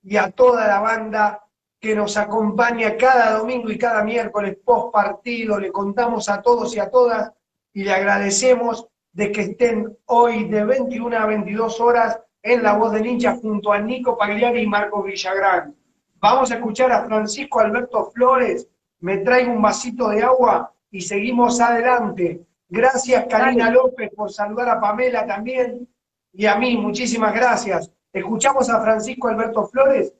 [0.04, 1.46] y a toda la banda
[1.80, 5.60] que nos acompaña cada domingo y cada miércoles post partido.
[5.60, 7.32] Le contamos a todos y a todas
[7.74, 12.92] y le agradecemos de que estén hoy de 21 a 22 horas en La Voz
[12.92, 15.76] del Hincha junto a Nico Pagliari y Marco Villagrán.
[16.16, 18.68] Vamos a escuchar a Francisco Alberto Flores.
[19.00, 22.46] Me traigo un vasito de agua y seguimos adelante.
[22.70, 25.88] Gracias, Karina López, por saludar a Pamela también
[26.38, 26.78] y a mí.
[26.78, 27.91] Muchísimas gracias.
[28.12, 30.13] Escuchamos a Francisco Alberto Flores.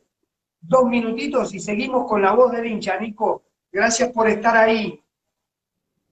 [0.62, 3.44] Dos minutitos y seguimos con la voz del hincha, Nico.
[3.72, 5.02] Gracias por estar ahí.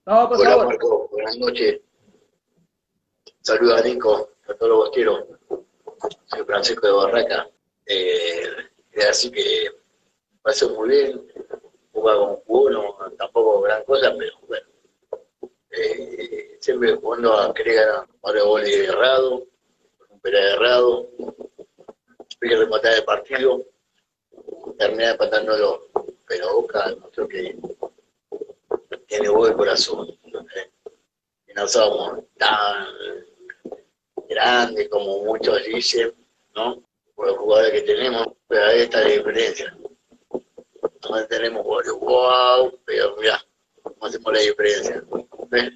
[0.04, 0.68] Por Hola favor.
[0.68, 1.82] Marco, buenas noches.
[3.42, 5.24] Saludos a Nico, a todos los bosteros.
[6.26, 7.50] Soy Francisco de Barraca.
[7.86, 8.44] Eh,
[8.92, 9.70] es así que
[10.42, 11.22] pasó muy bien.
[11.92, 14.68] Jugaba como jugó, no, tampoco gran cosa, pero bueno.
[15.72, 18.08] Eh, siempre jugando a querer ganar.
[18.22, 19.48] Ahora gol errado,
[20.24, 21.10] un penal errado.
[22.40, 23.66] Fui a rematar el partido.
[24.78, 25.88] Terminé empatándolo,
[26.28, 27.56] pero Boca demostró que
[29.08, 30.08] tiene buen corazón.
[30.10, 30.72] ¿eh?
[31.48, 32.88] Y no somos tan
[34.30, 36.14] grandes como muchos dicen,
[36.56, 36.82] ¿no?
[37.16, 39.78] Por los jugadores que tenemos, pero ahí está la diferencia.
[41.10, 43.46] No tenemos jugadores wow, pero mira,
[43.84, 45.04] no hacemos la diferencia.
[45.50, 45.74] ¿ves?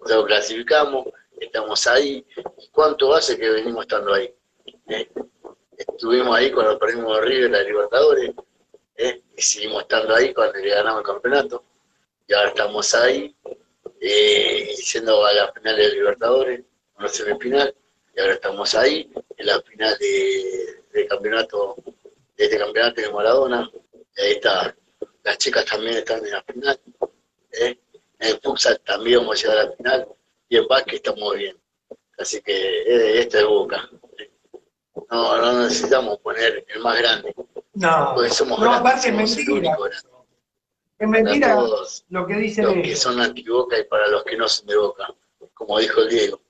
[0.00, 1.06] Nosotros clasificamos,
[1.40, 2.24] estamos ahí.
[2.58, 4.32] ¿Y cuánto hace que venimos estando ahí?
[4.88, 5.10] ¿eh?
[5.76, 8.30] Estuvimos ahí cuando perdimos River la Libertadores,
[8.96, 9.22] ¿eh?
[9.36, 11.64] y seguimos estando ahí cuando le ganamos el campeonato
[12.32, 13.36] y ahora estamos ahí,
[14.00, 16.62] eh, yendo a la final de Libertadores,
[16.98, 17.74] una semifinal,
[18.16, 21.76] y ahora estamos ahí, en la final de, campeonato,
[22.36, 23.70] de este campeonato de Maradona,
[24.16, 24.74] ahí está,
[25.24, 26.80] las chicas también están en la final,
[27.52, 27.78] ¿eh?
[28.18, 30.08] en el futsal también vamos a a la final,
[30.52, 31.56] y en básquet estamos bien,
[32.18, 33.88] así que esto es Boca.
[35.10, 37.34] No, no necesitamos poner el más grande,
[37.72, 39.70] No, porque somos no, grandes, es somos el mentira.
[39.70, 40.08] único grande.
[40.98, 44.46] Es mentira todos lo que dice los que son anti-Boca y para los que no
[44.46, 45.14] son de Boca,
[45.54, 46.40] como dijo el Diego.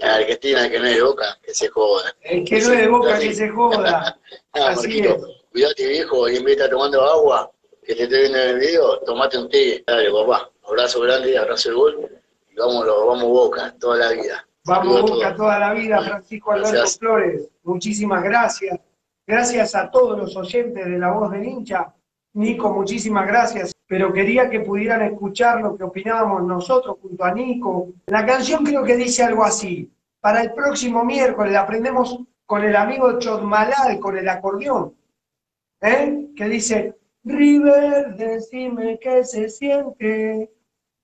[0.00, 2.12] En Argentina, que no es de Boca, que se joda.
[2.22, 4.18] El que no es de boca que se joda.
[4.54, 7.50] Ah, Así Marquito, cuidate viejo, y en vez de estar tomando agua,
[7.84, 9.82] que te esté viendo en el video, tomate un té.
[9.86, 12.21] Dale, papá, abrazo grande, abrazo de gol,
[12.52, 14.46] y vámonos, vamos Boca, toda la vida.
[14.64, 16.98] Vamos Saludos a Boca toda la vida, Francisco Alberto Gracias.
[16.98, 17.48] Flores.
[17.64, 18.78] Muchísimas gracias.
[19.26, 21.94] Gracias a todos los oyentes de La Voz del Hincha.
[22.34, 23.72] Nico, muchísimas gracias.
[23.86, 27.88] Pero quería que pudieran escuchar lo que opinábamos nosotros junto a Nico.
[28.06, 29.90] La canción creo que dice algo así.
[30.20, 34.94] Para el próximo miércoles aprendemos con el amigo Chotmalal, con el acordeón.
[35.80, 36.28] ¿Eh?
[36.36, 40.50] Que dice, River, decime qué se siente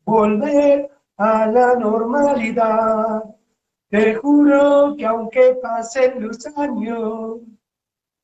[0.04, 3.24] volver a la normalidad.
[3.90, 7.40] Te juro que aunque pasen los años,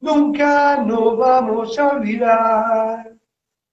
[0.01, 3.17] nunca nos vamos a olvidar.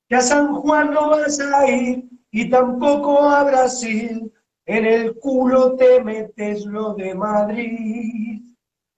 [0.10, 4.34] Que a San Juan no vas a ir y tampoco a Brasil.
[4.66, 8.42] En el culo te metes lo de Madrid.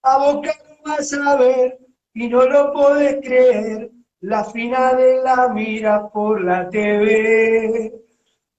[0.04, 1.80] A Boca no vas a ver
[2.14, 3.92] y no lo podés creer.
[4.22, 8.03] La final de la mira por la TV.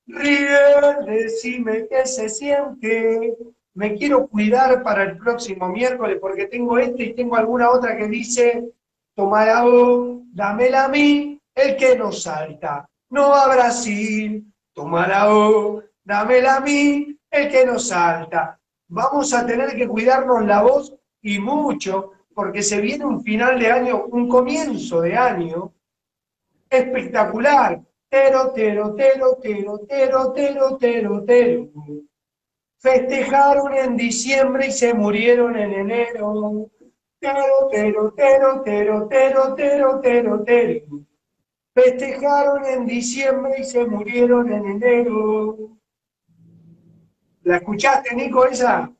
[0.07, 3.37] River, decime qué se siente.
[3.75, 8.07] Me quiero cuidar para el próximo miércoles porque tengo este y tengo alguna otra que
[8.07, 8.65] dice,
[9.15, 12.89] tomala vos, dámela a mí, el que nos salta.
[13.11, 18.61] No a Brasil, tomala vos, dámela a mí, el que nos salta.
[18.89, 23.71] Vamos a tener que cuidarnos la voz y mucho porque se viene un final de
[23.71, 25.73] año, un comienzo de año
[26.69, 27.81] espectacular.
[28.15, 31.69] Tero, tero, tero, tero, tero, tero, tero, tero.
[32.79, 36.71] Festejaron en diciembre y se murieron en enero.
[37.19, 40.85] Tero, tero, tero, tero, tero, tero, tero, tero.
[41.75, 45.77] Festejaron en diciembre y se murieron en enero.
[47.43, 48.93] ¿La escuchaste, Nico, esa?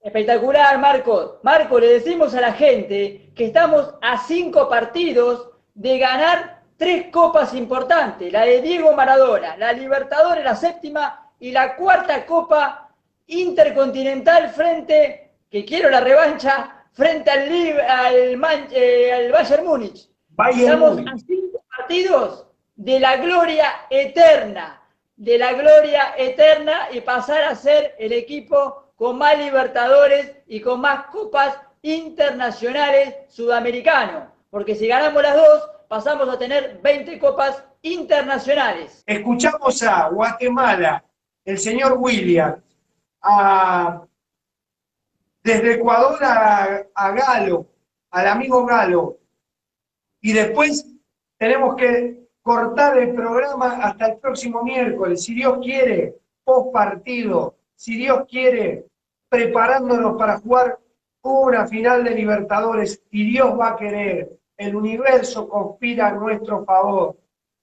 [0.00, 1.40] Espectacular, Marco.
[1.42, 7.54] Marco, le decimos a la gente que estamos a cinco partidos de ganar tres copas
[7.54, 8.32] importantes.
[8.32, 12.88] La de Diego Maradona, la Libertadores, la séptima y la cuarta copa
[13.26, 20.08] intercontinental frente, que quiero la revancha, frente al, Liv- al, Man- eh, al Bayern Múnich.
[20.64, 24.82] Estamos a cinco partidos de la gloria eterna,
[25.16, 30.80] de la gloria eterna y pasar a ser el equipo con más libertadores y con
[30.80, 34.24] más copas internacionales sudamericanos.
[34.50, 39.04] Porque si ganamos las dos, pasamos a tener 20 copas internacionales.
[39.06, 41.04] Escuchamos a Guatemala,
[41.44, 42.58] el señor William,
[43.20, 44.02] a-
[45.44, 47.66] desde Ecuador a, a Galo,
[48.10, 49.18] al amigo Galo,
[50.22, 50.86] y después
[51.36, 57.98] tenemos que cortar el programa hasta el próximo miércoles, si Dios quiere, post partido, si
[57.98, 58.86] Dios quiere,
[59.28, 60.78] preparándonos para jugar
[61.20, 67.16] una final de Libertadores, y Dios va a querer, el universo conspira a nuestro favor.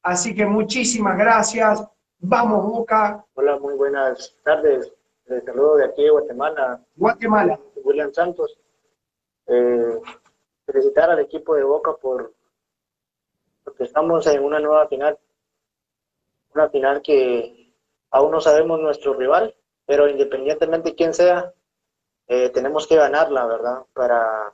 [0.03, 1.83] Así que muchísimas gracias.
[2.19, 4.91] Vamos, Boca, Hola, muy buenas tardes.
[5.25, 7.59] Les saludo de aquí de Guatemala, Guatemala.
[7.83, 8.57] William Santos.
[9.47, 10.01] Eh,
[10.65, 12.33] felicitar al equipo de Boca por
[13.63, 15.17] porque estamos en una nueva final.
[16.53, 17.73] Una final que
[18.11, 21.53] aún no sabemos nuestro rival, pero independientemente de quién sea,
[22.27, 23.85] eh, tenemos que ganarla, ¿verdad?
[23.93, 24.53] Para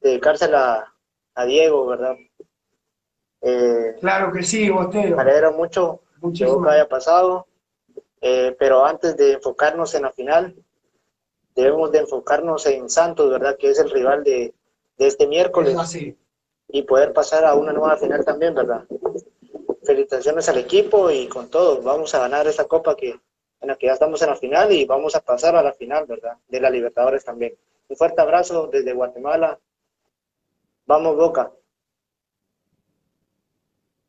[0.00, 0.91] dedicársela
[1.34, 2.16] a Diego, ¿verdad?
[3.40, 5.16] Eh, Claro que sí, Bostero.
[5.16, 7.46] me alegra mucho que Muchísimas Boca haya pasado,
[8.20, 10.54] eh, pero antes de enfocarnos en la final,
[11.54, 13.56] debemos de enfocarnos en Santos, ¿verdad?
[13.58, 14.54] Que es el rival de,
[14.98, 16.16] de este miércoles Es así.
[16.68, 18.84] y poder pasar a una nueva final también, ¿verdad?
[19.84, 23.10] Felicitaciones al equipo y con todo, vamos a ganar esta copa que
[23.60, 26.04] en la que ya estamos en la final y vamos a pasar a la final,
[26.06, 26.36] ¿verdad?
[26.48, 27.54] De la Libertadores también.
[27.88, 29.58] Un fuerte abrazo desde Guatemala.
[30.92, 31.50] Vamos Boca.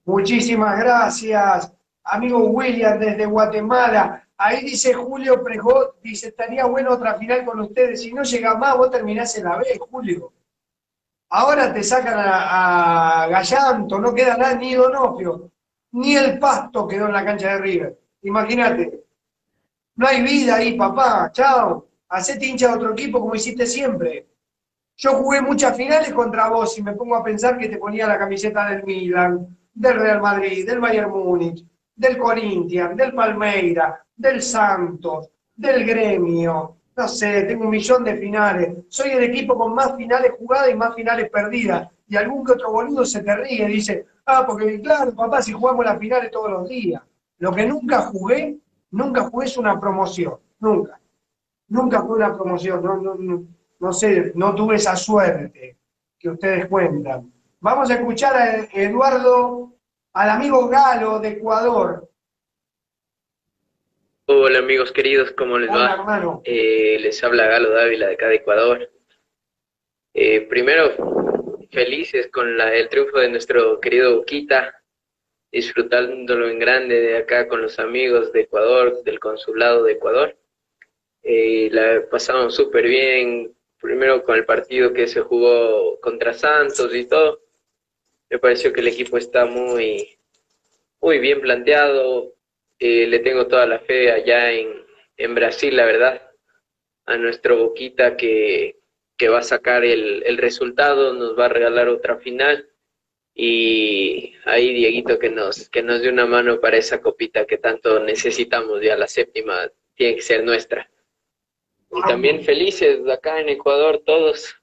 [0.04, 1.72] Muchísimas gracias,
[2.04, 4.28] amigo William desde Guatemala.
[4.36, 8.02] Ahí dice Julio Prejot, dice, estaría bueno otra final con ustedes.
[8.02, 10.34] Si no llega más, vos terminás en la B, Julio.
[11.30, 15.52] Ahora te sacan a, a Gallanto, no queda nada, ni Donofrio,
[15.94, 18.00] ni el pasto quedó en la cancha de River.
[18.24, 19.06] Imagínate.
[19.96, 21.32] No hay vida ahí, papá.
[21.32, 21.88] Chao.
[22.10, 24.33] Hacete hincha de otro equipo como hiciste siempre.
[24.96, 28.20] Yo jugué muchas finales contra vos y me pongo a pensar que te ponía la
[28.20, 31.66] camiseta del Milan, del Real Madrid, del Bayern Múnich,
[31.96, 36.78] del Corinthians, del Palmeira, del Santos, del Gremio.
[36.96, 38.78] No sé, tengo un millón de finales.
[38.88, 41.90] Soy el equipo con más finales jugadas y más finales perdidas.
[42.08, 45.54] Y algún que otro boludo se te ríe y dice, ah, porque claro, papá, si
[45.54, 47.02] jugamos las finales todos los días.
[47.40, 48.60] Lo que nunca jugué,
[48.92, 50.36] nunca jugué es una promoción.
[50.60, 51.00] Nunca.
[51.68, 53.48] Nunca fue una promoción.
[53.80, 55.78] No sé, no tuve esa suerte
[56.20, 57.32] que ustedes cuentan.
[57.60, 59.74] Vamos a escuchar a Eduardo,
[60.14, 62.10] al amigo Galo de Ecuador.
[64.26, 65.94] Hola amigos queridos, ¿cómo les Hola, va?
[65.94, 66.42] hermano.
[66.46, 68.90] Eh, les habla Galo Dávila de acá de Ecuador.
[70.14, 74.82] Eh, primero, felices con la- el triunfo de nuestro querido Boquita,
[75.52, 80.38] disfrutándolo en grande de acá con los amigos de Ecuador, del consulado de Ecuador.
[81.22, 83.54] Eh, la pasamos súper bien,
[83.84, 87.42] primero con el partido que se jugó contra Santos y todo.
[88.30, 90.18] Me pareció que el equipo está muy,
[91.02, 92.34] muy bien planteado,
[92.80, 94.70] eh, le tengo toda la fe allá en,
[95.18, 96.32] en Brasil, la verdad,
[97.06, 98.80] a nuestro Boquita que,
[99.18, 102.70] que va a sacar el, el resultado, nos va a regalar otra final
[103.36, 108.00] y ahí Dieguito que nos, que nos dé una mano para esa copita que tanto
[108.00, 110.90] necesitamos, ya la séptima tiene que ser nuestra.
[111.96, 114.56] Y también felices acá en Ecuador todos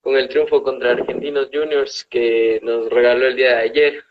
[0.00, 4.04] con el triunfo contra Argentinos Juniors que nos regaló el día de ayer.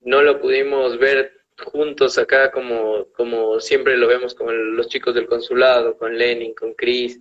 [0.00, 5.26] No lo pudimos ver juntos acá como, como siempre lo vemos con los chicos del
[5.26, 7.20] consulado, con Lenin, con Chris,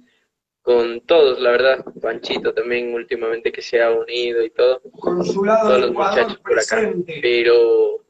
[0.61, 5.81] con todos, la verdad, Panchito también últimamente que se ha unido y todo, Consulado todos
[5.81, 6.75] los Ecuador muchachos por acá.
[6.77, 7.19] presente.
[7.21, 8.05] Pero,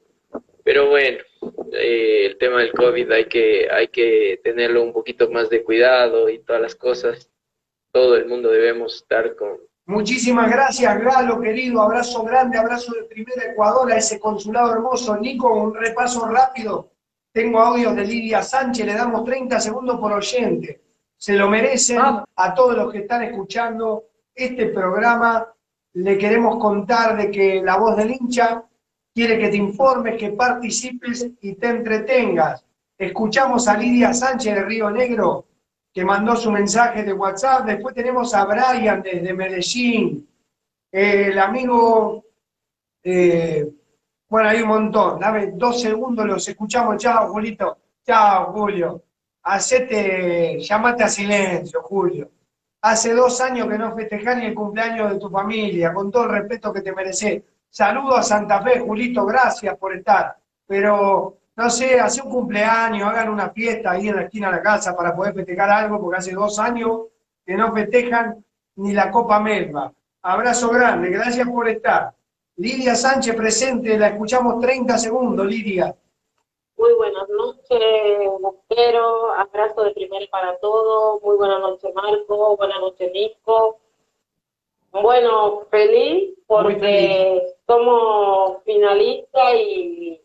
[0.63, 1.17] pero bueno,
[1.73, 6.29] eh, el tema del COVID hay que, hay que tenerlo un poquito más de cuidado
[6.29, 7.29] y todas las cosas.
[7.91, 9.57] Todo el mundo debemos estar con,
[9.89, 11.81] Muchísimas gracias, Galo, querido.
[11.81, 15.17] Abrazo grande, abrazo de primera Ecuador a ese consulado hermoso.
[15.17, 16.91] Nico, un repaso rápido.
[17.31, 20.79] Tengo audios de Lidia Sánchez, le damos 30 segundos por oyente.
[21.17, 24.03] Se lo merecen a todos los que están escuchando
[24.35, 25.51] este programa.
[25.93, 28.63] Le queremos contar de que la voz del hincha
[29.19, 32.63] quiere que te informes, que participes y te entretengas.
[32.97, 35.45] Escuchamos a Lidia Sánchez de Río Negro,
[35.93, 37.65] que mandó su mensaje de WhatsApp.
[37.65, 40.25] Después tenemos a Brian desde Medellín.
[40.89, 42.23] el amigo,
[43.03, 43.69] eh,
[44.29, 45.19] bueno, hay un montón.
[45.19, 46.95] Dame dos segundos, los escuchamos.
[46.95, 47.77] Chao, Julito.
[48.05, 49.03] Chao, Julio.
[49.43, 52.31] Hacete, llamate a silencio, Julio.
[52.83, 56.29] Hace dos años que no festejás ni el cumpleaños de tu familia, con todo el
[56.29, 57.43] respeto que te mereces.
[57.69, 60.35] Saludo a Santa Fe, Julito, gracias por estar.
[60.65, 64.61] Pero, no sé, hace un cumpleaños, hagan una fiesta ahí en la esquina de la
[64.61, 67.01] casa para poder festejar algo, porque hace dos años
[67.45, 68.43] que no festejan
[68.75, 69.91] ni la Copa Melba.
[70.21, 72.13] Abrazo grande, gracias por estar.
[72.57, 75.95] Lidia Sánchez presente, la escuchamos 30 segundos, Lidia.
[76.77, 79.33] Muy buenas noches, Mosquero.
[79.33, 81.21] Abrazo de primero para todos.
[81.21, 82.55] Muy buenas noches, Marco.
[82.57, 83.79] Buenas noches, Nico.
[84.91, 90.19] Bueno, feliz porque somos finalistas y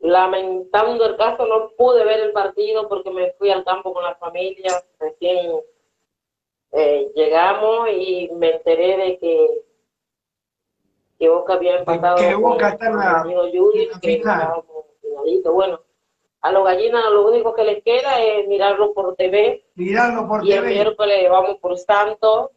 [0.00, 4.14] lamentando el caso no pude ver el partido porque me fui al campo con la
[4.16, 4.70] familia.
[5.00, 5.60] Recién
[6.72, 9.62] eh, llegamos y me enteré de que,
[11.18, 14.62] que Boca había empatado que Boca está en la,
[15.42, 15.80] que bueno,
[16.42, 19.64] a los gallinas lo único que les queda es mirarlo por TV.
[19.74, 20.68] Mirarlo por y TV.
[20.68, 22.50] el miércoles vamos por Santos,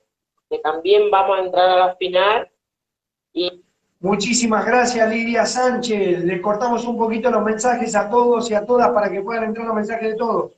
[0.49, 2.51] que también vamos a entrar a la final.
[3.31, 3.63] Y
[3.99, 6.23] Muchísimas gracias, Lidia Sánchez.
[6.23, 9.67] Le cortamos un poquito los mensajes a todos y a todas para que puedan entrar
[9.67, 10.53] los mensajes de todos.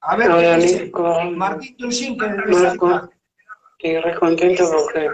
[0.00, 0.92] A ver, ¿qué dice?
[1.34, 3.10] Martín Trujín, que debe saltar.
[3.78, 5.10] Estoy re contento porque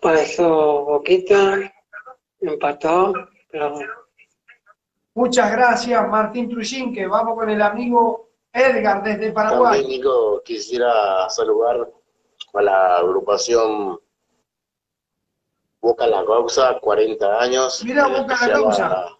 [0.00, 1.72] pasó Boquita,
[2.40, 3.12] empató,
[3.50, 3.78] pero
[5.14, 9.80] Muchas gracias, Martín Trujín, que vamos con el amigo Edgar desde Paraguay.
[9.80, 11.86] También, Nico, quisiera saludar
[12.54, 14.00] a la agrupación
[15.82, 17.84] Boca La Causa, 40 años.
[17.84, 18.86] Mira, Boca La Causa.
[18.86, 19.18] A,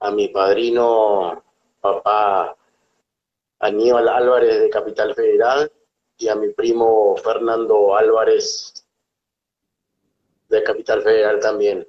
[0.00, 1.42] a mi padrino,
[1.80, 2.56] papá
[3.60, 5.70] Aníbal Álvarez de Capital Federal
[6.18, 8.84] y a mi primo Fernando Álvarez
[10.48, 11.86] de Capital Federal también.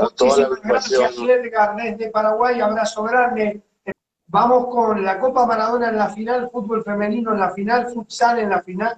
[0.00, 2.60] Muchísimas gracias, Edgar, desde Paraguay.
[2.60, 3.62] Abrazo grande.
[4.28, 8.50] Vamos con la Copa Maradona en la final, fútbol femenino en la final, futsal en
[8.50, 8.96] la final.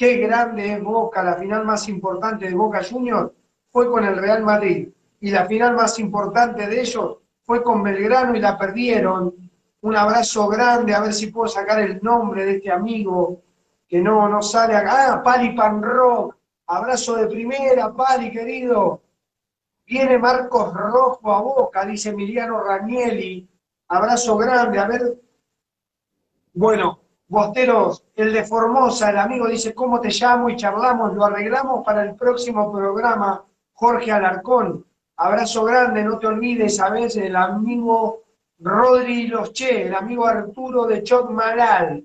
[0.00, 3.32] Qué grande es Boca, la final más importante de Boca Juniors
[3.70, 4.88] fue con el Real Madrid.
[5.20, 9.34] Y la final más importante de ellos fue con Belgrano y la perdieron.
[9.82, 13.42] Un abrazo grande, a ver si puedo sacar el nombre de este amigo
[13.86, 15.12] que no, no sale acá.
[15.12, 16.34] Ah, Pali Panrock.
[16.68, 19.02] Abrazo de primera, Pali, querido.
[19.84, 23.46] Viene Marcos Rojo a Boca, dice Emiliano Ranielli.
[23.88, 25.20] Abrazo grande, a ver.
[26.54, 30.50] Bueno, Bosteros, el de Formosa, el amigo dice, ¿cómo te llamo?
[30.50, 34.84] Y charlamos, lo arreglamos para el próximo programa, Jorge Alarcón.
[35.16, 38.24] Abrazo grande, no te olvides, a veces el amigo
[38.58, 42.04] Rodri Losche, el amigo Arturo de Chotmalal.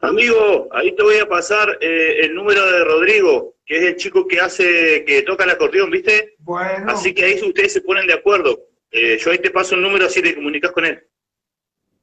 [0.00, 4.26] Amigo, ahí te voy a pasar eh, el número de Rodrigo, que es el chico
[4.26, 6.34] que hace, que toca el acordeón, ¿viste?
[6.40, 6.92] Bueno.
[6.92, 8.66] Así que ahí ustedes se ponen de acuerdo.
[8.90, 11.02] Eh, yo ahí te paso el número así te comunicas con él.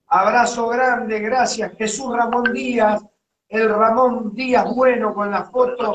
[0.08, 1.76] Abrazo grande, gracias.
[1.78, 3.04] Jesús Ramón Díaz,
[3.50, 5.94] el Ramón Díaz bueno con la foto,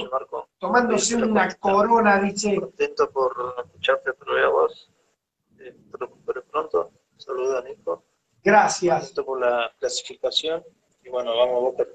[0.58, 2.56] tomándose una corona, dice.
[2.56, 4.90] Contento por escucharte otra vez a vos.
[5.58, 6.90] Eh, recuperes pronto.
[7.16, 8.04] Saludos a Nico.
[8.42, 8.98] Gracias.
[8.98, 10.64] Contento por la clasificación.
[11.04, 11.86] Y bueno, vamos a Boca.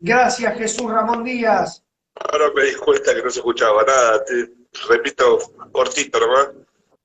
[0.00, 1.84] Gracias, Jesús Ramón Díaz.
[2.14, 4.24] Ahora me di cuenta que no se escuchaba nada.
[4.24, 4.48] Te
[4.88, 5.38] repito
[5.72, 6.50] cortito nomás.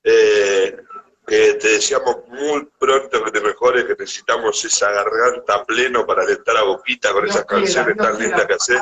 [0.03, 0.75] Eh,
[1.25, 6.57] que te deseamos muy pronto que te mejores, que necesitamos esa garganta pleno para alentar
[6.57, 8.81] a Boquita con esas canciones tan lindas que haces.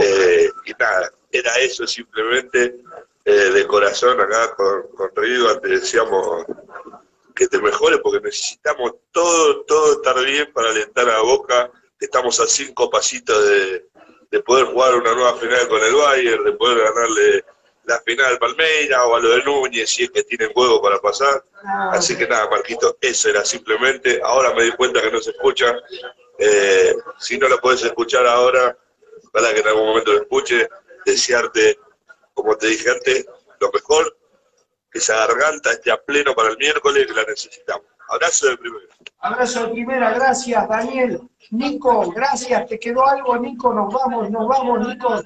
[0.00, 2.76] Eh, y nada, era eso simplemente
[3.24, 6.44] eh, de corazón acá con, con te deseamos
[7.34, 12.46] que te mejores porque necesitamos todo, todo estar bien para alentar a Boca, estamos a
[12.46, 13.88] cinco pasitos de,
[14.30, 17.44] de poder jugar una nueva final con el Bayern, de poder ganarle
[17.86, 20.98] la final al Palmeiras o a lo de Núñez, si es que tienen juego para
[20.98, 21.44] pasar.
[21.92, 24.20] Así que nada, Marquito, eso era simplemente.
[24.22, 25.74] Ahora me di cuenta que no se escucha.
[26.38, 28.76] Eh, si no lo puedes escuchar ahora,
[29.32, 30.68] ojalá que en algún momento lo escuche.
[31.04, 31.78] Desearte,
[32.34, 33.26] como te dije antes,
[33.60, 34.16] lo mejor,
[34.90, 37.86] que esa garganta esté a pleno para el miércoles, que la necesitamos.
[38.08, 38.86] Abrazo de primera.
[39.20, 41.20] Abrazo de primera, gracias Daniel.
[41.50, 42.66] Nico, gracias.
[42.66, 43.72] ¿Te quedó algo, Nico?
[43.72, 45.22] Nos vamos, nos vamos, Nico.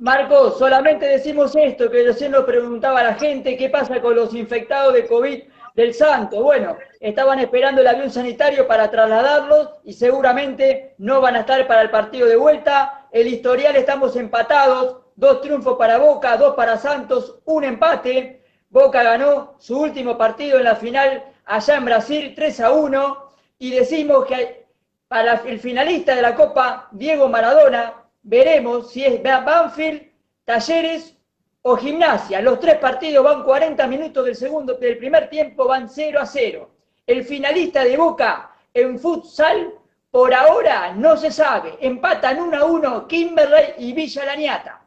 [0.00, 4.94] Marco, solamente decimos esto, que recién nos preguntaba la gente, ¿qué pasa con los infectados
[4.94, 5.42] de COVID
[5.74, 6.42] del Santo?
[6.42, 11.82] Bueno, estaban esperando el avión sanitario para trasladarlos y seguramente no van a estar para
[11.82, 13.08] el partido de vuelta.
[13.12, 18.42] El historial estamos empatados, dos triunfos para Boca, dos para Santos, un empate.
[18.70, 23.70] Boca ganó su último partido en la final allá en Brasil, 3 a 1, y
[23.72, 24.64] decimos que
[25.08, 30.02] para el finalista de la Copa, Diego Maradona, veremos si es Banfield,
[30.44, 31.16] Talleres
[31.62, 32.40] o Gimnasia.
[32.40, 36.70] Los tres partidos van 40 minutos del segundo, del primer tiempo van 0 a 0.
[37.06, 39.74] El finalista de Boca en futsal,
[40.10, 41.76] por ahora no se sabe.
[41.80, 44.86] Empatan 1 a 1 Kimberley y Villa Laniata.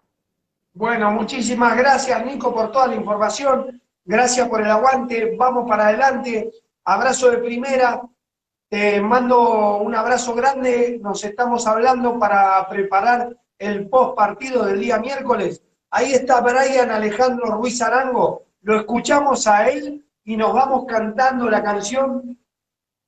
[0.73, 3.79] Bueno, muchísimas gracias, Nico, por toda la información.
[4.05, 5.36] Gracias por el aguante.
[5.38, 6.51] Vamos para adelante.
[6.84, 8.01] Abrazo de primera.
[8.74, 10.97] Te mando un abrazo grande.
[10.99, 15.61] Nos estamos hablando para preparar el post partido del día miércoles.
[15.91, 18.45] Ahí está Brian Alejandro Ruiz Arango.
[18.63, 22.36] Lo escuchamos a él y nos vamos cantando la canción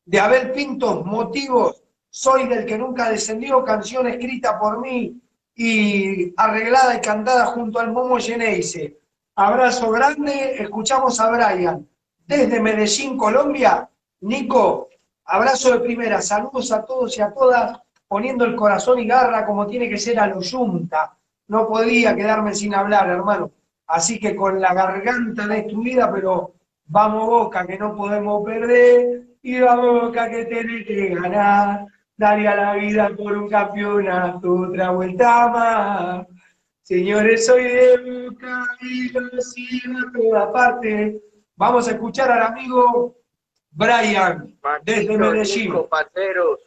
[0.06, 1.82] de Abel Pintos, Motivos.
[2.12, 5.20] Soy del que nunca descendió, canción escrita por mí
[5.56, 9.00] y arreglada y cantada junto al Momo Geneise.
[9.36, 11.90] Abrazo grande, escuchamos a Brian.
[12.28, 13.90] Desde Medellín, Colombia,
[14.22, 14.90] Nico,
[15.26, 19.68] abrazo de primera, saludos a todos y a todas, poniendo el corazón y garra como
[19.68, 21.18] tiene que ser a lo yunta.
[21.48, 23.52] No podía quedarme sin hablar, hermano.
[23.88, 26.54] Así que con la garganta destruida, pero
[26.88, 31.86] vamos Boca, que no podemos perder, y vamos Boca, que tiene que ganar.
[32.18, 36.28] Daría la vida por un campeonato, otra vuelta más.
[36.82, 41.22] Señores, soy de Boca y lo sigo a toda parte.
[41.56, 43.16] Vamos a escuchar al amigo
[43.76, 45.74] Brian, desde Medellín.
[45.74, 46.62] Compañeros,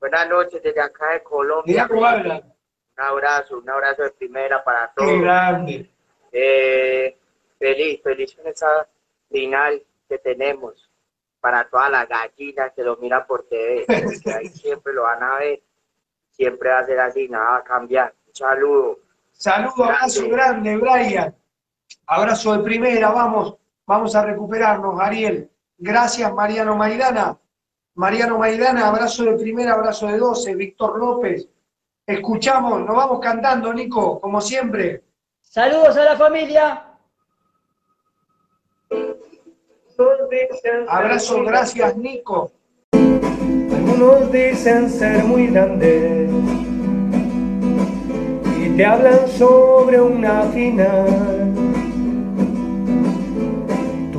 [0.00, 1.86] buenas noches desde acá de Colombia.
[1.86, 5.10] Un abrazo, un abrazo de primera para todos.
[5.10, 5.90] Qué grande.
[6.32, 7.18] Eh,
[7.58, 8.88] feliz, feliz en esa
[9.30, 10.90] final que tenemos
[11.40, 15.38] para todas las gallinas que lo miran por TV, porque ahí siempre lo van a
[15.40, 15.62] ver,
[16.30, 18.14] siempre va a ser así, nada va a cambiar.
[18.28, 18.98] Un saludo.
[19.32, 21.36] Saludo, abrazo grande, Brian.
[22.06, 25.50] Abrazo de primera, vamos, vamos a recuperarnos, Ariel.
[25.78, 27.38] Gracias, Mariano Maidana.
[27.94, 30.54] Mariano Maidana, abrazo de primera, abrazo de doce.
[30.54, 31.48] Víctor López.
[32.06, 35.02] Escuchamos, nos vamos cantando, Nico, como siempre.
[35.40, 36.84] Saludos a la familia.
[40.88, 42.50] Abrazo, gracias, Nico.
[42.92, 46.30] Algunos dicen ser muy grandes
[48.58, 51.43] y te hablan sobre una final.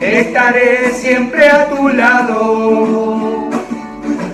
[0.00, 3.48] estaré siempre a tu lado.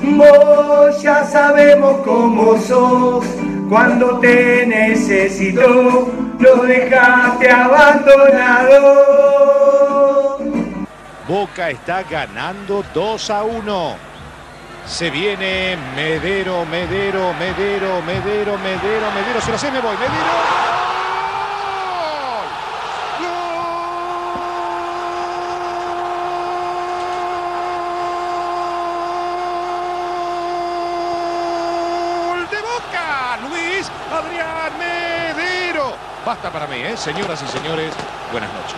[0.03, 3.25] Vos ya sabemos cómo sos,
[3.69, 9.15] cuando te necesito, lo dejaste abandonado.
[11.27, 13.97] Boca está ganando 2 a 1.
[14.87, 19.41] Se viene Medero, Medero, Medero, Medero, Medero, Medero.
[19.41, 19.97] Se lo sé, me voy.
[19.97, 20.15] Medero.
[32.29, 33.39] Gol de Boca.
[33.49, 35.97] Luis Adrián Medero.
[36.35, 36.97] Basta para mí, ¿eh?
[36.97, 37.93] Señoras y señores,
[38.32, 38.74] buenas noches.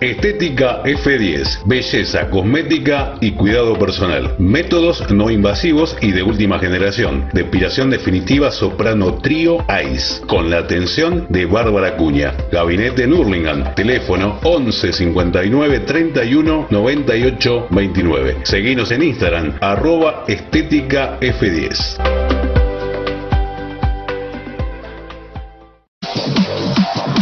[0.00, 4.34] Estética F10, belleza, cosmética y cuidado personal.
[4.38, 7.28] Métodos no invasivos y de última generación.
[7.34, 10.22] Depilación definitiva soprano trío ICE.
[10.26, 12.32] Con la atención de Bárbara Cuña.
[12.50, 13.74] Gabinete en Hurlingham.
[13.74, 18.36] Teléfono 11 59 31 98 29.
[18.44, 22.25] Seguinos en Instagram, arroba estética F10.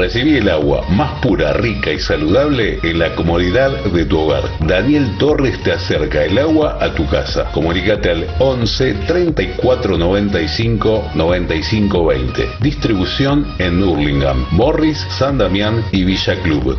[0.00, 4.44] Recibí el agua más pura, rica y saludable en la comodidad de tu hogar.
[4.60, 7.50] Daniel Torres te acerca el agua a tu casa.
[7.52, 12.48] Comunicate al 11 34 95 95 20.
[12.60, 16.78] Distribución en Hurlingham, Morris, San Damián y Villa Club.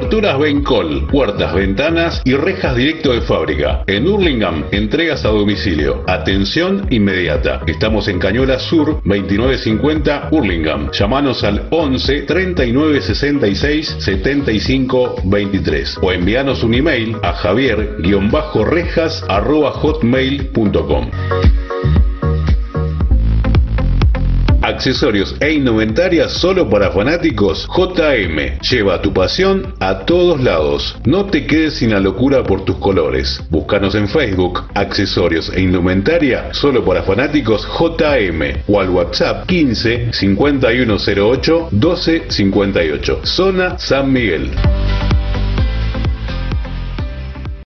[0.00, 3.84] Aberturas Bencol, puertas, ventanas y rejas directo de fábrica.
[3.86, 6.04] En Hurlingham, entregas a domicilio.
[6.06, 7.60] Atención inmediata.
[7.66, 10.90] Estamos en Cañola Sur, 2950 Hurlingham.
[10.90, 21.10] Llámanos al 11 39 66 75 23 o envíanos un email a javier-rejas arroba hotmail.com.
[24.62, 28.60] Accesorios e indumentaria solo para fanáticos JM.
[28.60, 30.96] Lleva tu pasión a todos lados.
[31.04, 33.42] No te quedes sin la locura por tus colores.
[33.50, 41.68] Búscanos en Facebook, Accesorios e indumentaria solo para fanáticos JM o al WhatsApp 15 5108
[41.72, 43.20] 1258.
[43.24, 44.50] Zona San Miguel.